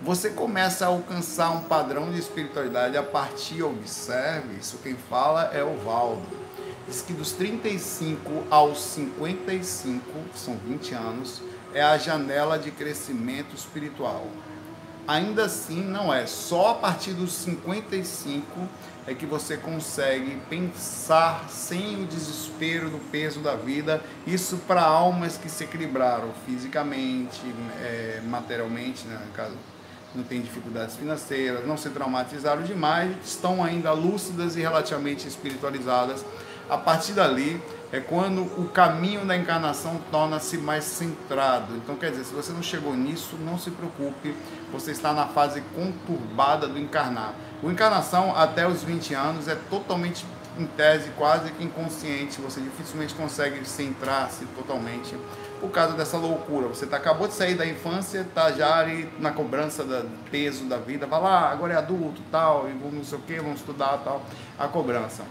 [0.05, 5.63] você começa a alcançar um padrão de espiritualidade a partir, observe, isso quem fala é
[5.63, 6.43] o Valdo.
[6.89, 10.03] Diz que dos 35 aos 55,
[10.35, 11.41] são 20 anos,
[11.73, 14.27] é a janela de crescimento espiritual.
[15.07, 16.27] Ainda assim, não é.
[16.27, 18.45] Só a partir dos 55
[19.07, 24.03] é que você consegue pensar sem o desespero do peso da vida.
[24.27, 27.41] Isso para almas que se equilibraram fisicamente,
[27.81, 29.55] é, materialmente, né, no caso
[30.15, 36.25] não têm dificuldades financeiras, não se traumatizaram demais, estão ainda lúcidas e relativamente espiritualizadas,
[36.69, 37.61] A partir dali
[37.93, 41.77] é quando o caminho da encarnação torna-se mais centrado.
[41.77, 44.35] Então, quer dizer, se você não chegou nisso, não se preocupe,
[44.73, 47.35] você está na fase conturbada do encarnar.
[47.63, 50.25] O encarnação até os 20 anos é totalmente
[50.59, 55.15] em tese quase que inconsciente, você dificilmente consegue centrar-se totalmente
[55.63, 56.67] por causa dessa loucura.
[56.67, 60.77] Você tá, acabou de sair da infância, está já ali na cobrança do peso da
[60.77, 63.99] vida, vai lá, agora é adulto, tal, e vamos não sei o que, vamos estudar,
[63.99, 64.23] tal,
[64.59, 65.23] a cobrança.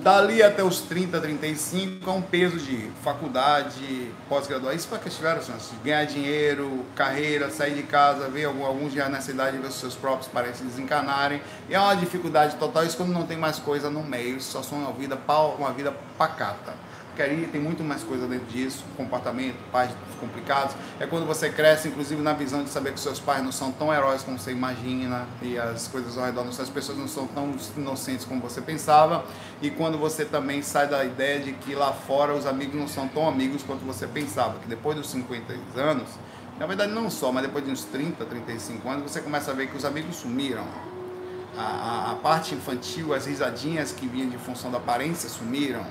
[0.00, 4.74] Dali até os 30, 35 é um peso de faculdade, pós-graduação.
[4.74, 9.10] Isso para que tiveram chances de ganhar dinheiro, carreira, sair de casa, ver alguns já
[9.10, 11.42] nessa idade, ver os seus próprios parentes desencanarem.
[11.68, 14.78] E é uma dificuldade total isso quando não tem mais coisa no meio, só são
[14.78, 15.18] uma vida,
[15.58, 16.87] uma vida pacata
[17.18, 19.90] queria, tem muito mais coisa dentro disso, comportamento, pais
[20.20, 20.76] complicados.
[21.00, 23.92] É quando você cresce, inclusive na visão de saber que seus pais não são tão
[23.92, 28.24] heróis como você imagina e as coisas ao redor, as pessoas não são tão inocentes
[28.24, 29.24] como você pensava.
[29.60, 33.08] E quando você também sai da ideia de que lá fora os amigos não são
[33.08, 36.08] tão amigos quanto você pensava, que depois dos 50 anos,
[36.56, 39.68] na verdade não só, mas depois de uns 30, 35 anos, você começa a ver
[39.68, 40.64] que os amigos sumiram.
[41.56, 45.84] A, a, a parte infantil, as risadinhas que vinham de função da aparência sumiram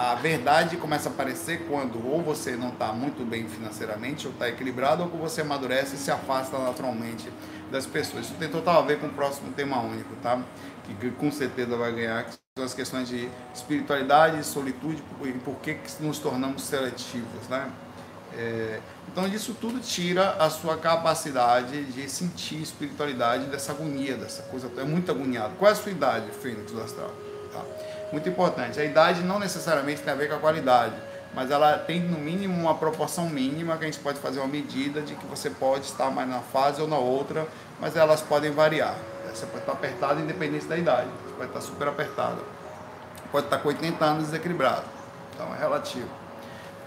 [0.00, 4.48] a verdade começa a aparecer quando ou você não está muito bem financeiramente, ou está
[4.48, 7.30] equilibrado, ou você amadurece e se afasta naturalmente
[7.70, 8.24] das pessoas.
[8.24, 10.42] Isso tem total a ver com o próximo tema único, tá?
[10.84, 15.76] Que com certeza vai ganhar, que são as questões de espiritualidade, solitude e por que,
[16.00, 17.70] nos tornamos seletivos, né?
[18.32, 18.80] É,
[19.12, 24.70] então, disso tudo tira a sua capacidade de sentir espiritualidade dessa agonia, dessa coisa.
[24.78, 25.56] É muito agoniado.
[25.58, 27.12] Qual é a sua idade, Fênix do Astral?
[27.52, 27.62] Tá?
[28.12, 28.80] Muito importante.
[28.80, 30.94] A idade não necessariamente tem a ver com a qualidade,
[31.34, 35.00] mas ela tem no mínimo uma proporção mínima que a gente pode fazer uma medida
[35.00, 37.46] de que você pode estar mais na fase ou na outra,
[37.80, 38.94] mas elas podem variar.
[39.32, 42.44] Você pode estar apertado independente da idade, você pode estar super apertado,
[43.30, 44.84] pode estar com 80 anos desequilibrado,
[45.32, 46.08] então é relativo.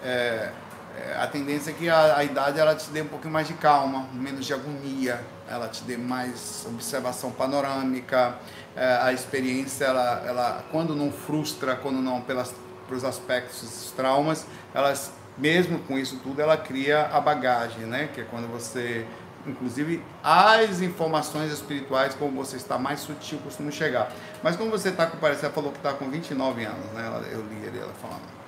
[0.04, 0.52] É,
[0.98, 3.54] é, a tendência é que a, a, idade ela te dê um pouquinho mais de
[3.54, 8.36] calma, menos de agonia, ela te dê mais observação panorâmica,
[8.76, 12.54] a experiência, ela, ela, quando não frustra, quando não pelas,
[12.88, 18.10] pelos aspectos, os traumas, elas, mesmo com isso tudo, ela cria a bagagem, né?
[18.14, 19.06] Que é quando você,
[19.46, 24.12] inclusive, as informações espirituais, como você está mais sutil, costumam chegar.
[24.42, 27.30] Mas como você está com, parece, ela falou que está com 29 anos, né?
[27.32, 28.44] Eu li ali ela falando.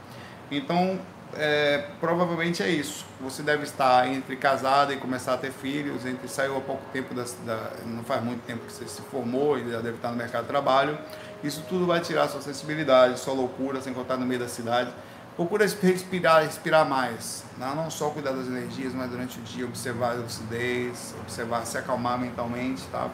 [0.50, 1.00] Então,
[1.38, 3.06] é, provavelmente é isso.
[3.22, 7.14] Você deve estar entre casada e começar a ter filhos, entre saiu há pouco tempo,
[7.14, 10.16] da, da, não faz muito tempo que você se formou e já deve estar no
[10.16, 10.98] mercado de trabalho.
[11.44, 14.92] Isso tudo vai tirar sua sensibilidade, sua loucura, sem contar no meio da cidade.
[15.36, 17.44] Procura respirar, respirar mais.
[17.58, 21.78] Não, não só cuidar das energias, mas durante o dia observar a lucidez, observar, se
[21.78, 23.10] acalmar mentalmente, tá?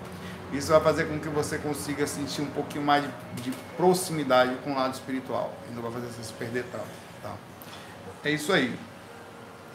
[0.53, 4.73] Isso vai fazer com que você consiga sentir um pouquinho mais de, de proximidade com
[4.73, 5.51] o lado espiritual.
[5.69, 6.85] E não vai fazer você se perder tanto,
[7.23, 7.33] tá?
[8.23, 8.77] É isso aí.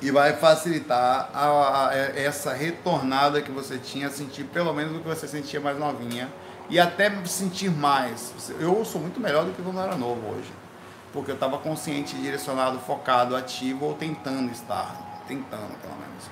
[0.01, 5.01] E vai facilitar a, a, a, essa retornada que você tinha, sentir pelo menos o
[5.01, 6.29] que você sentia mais novinha.
[6.69, 8.51] E até sentir mais.
[8.61, 10.53] Eu sou muito melhor do que quando eu era novo hoje.
[11.13, 15.23] Porque eu estava consciente, direcionado, focado, ativo ou tentando estar.
[15.27, 16.25] Tentando, pelo menos.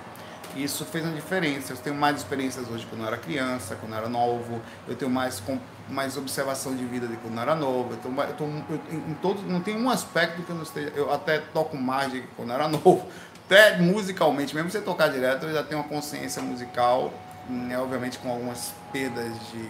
[0.56, 1.72] Isso fez uma diferença.
[1.72, 4.60] Eu tenho mais experiências hoje quando eu era criança, quando eu era novo.
[4.86, 5.40] Eu tenho mais
[5.88, 7.96] mais observação de vida de quando era novo.
[7.96, 10.92] Tô, eu, tô, eu em todo, não tem um aspecto que eu não esteja.
[10.94, 13.06] Eu até toco mais de quando era novo.
[13.46, 17.12] Até musicalmente, mesmo você tocar direto, eu já tenho uma consciência musical,
[17.46, 19.68] né, obviamente com algumas perdas de,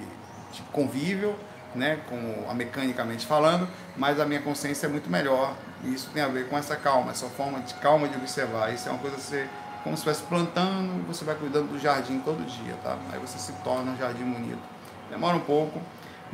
[0.52, 1.34] de convívio,
[1.74, 5.54] né, como a mecanicamente falando, mas a minha consciência é muito melhor.
[5.82, 8.72] E isso tem a ver com essa calma, essa forma de calma de observar.
[8.72, 9.48] Isso é uma coisa que você,
[9.82, 12.96] como se estivesse plantando, você vai cuidando do jardim todo dia, tá?
[13.12, 14.62] Aí você se torna um jardim bonito.
[15.10, 15.80] Demora um pouco,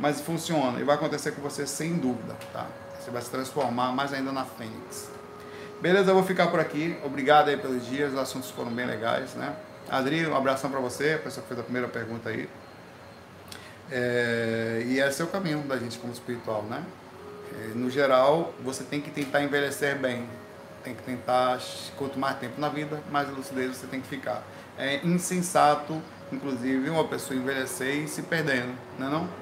[0.01, 2.65] mas funciona e vai acontecer com você sem dúvida, tá?
[2.99, 5.09] Você vai se transformar mais ainda na Fênix.
[5.79, 6.97] Beleza, eu vou ficar por aqui.
[7.03, 9.55] Obrigado aí pelos dias, os assuntos foram bem legais, né?
[9.89, 12.49] Adri, um abração para você, a pessoa que fez a primeira pergunta aí.
[13.91, 16.83] É, e esse é o caminho da gente como espiritual, né?
[17.53, 20.27] É, no geral, você tem que tentar envelhecer bem.
[20.83, 21.59] Tem que tentar,
[21.95, 24.41] quanto mais tempo na vida, mais lucidez você tem que ficar.
[24.79, 26.01] É insensato,
[26.31, 29.40] inclusive, uma pessoa envelhecer e se perdendo, não é não?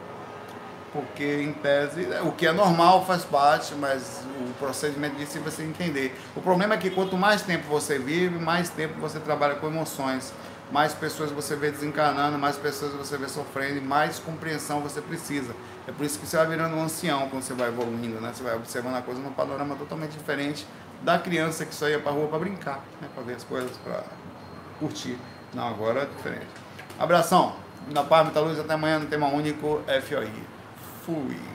[0.91, 6.16] Porque em tese o que é normal faz parte, mas o procedimento disso você entender.
[6.36, 10.34] O problema é que quanto mais tempo você vive, mais tempo você trabalha com emoções,
[10.72, 15.56] mais pessoas você vê desencarnando, mais pessoas você vê sofrendo mais compreensão você precisa.
[15.88, 18.32] É por isso que você vai virando um ancião quando você vai evoluindo, né?
[18.34, 20.68] Você vai observando a coisa num panorama totalmente diferente
[21.02, 23.07] da criança que só ia para rua para brincar, né?
[23.14, 24.03] Para ver as coisas, para
[24.80, 25.18] curtir.
[25.53, 26.48] Não, agora é diferente.
[26.99, 27.56] Abração.
[27.91, 28.60] Na paz, muita luz.
[28.60, 30.59] Até amanhã no tema único FOI.
[31.06, 31.49] Fui.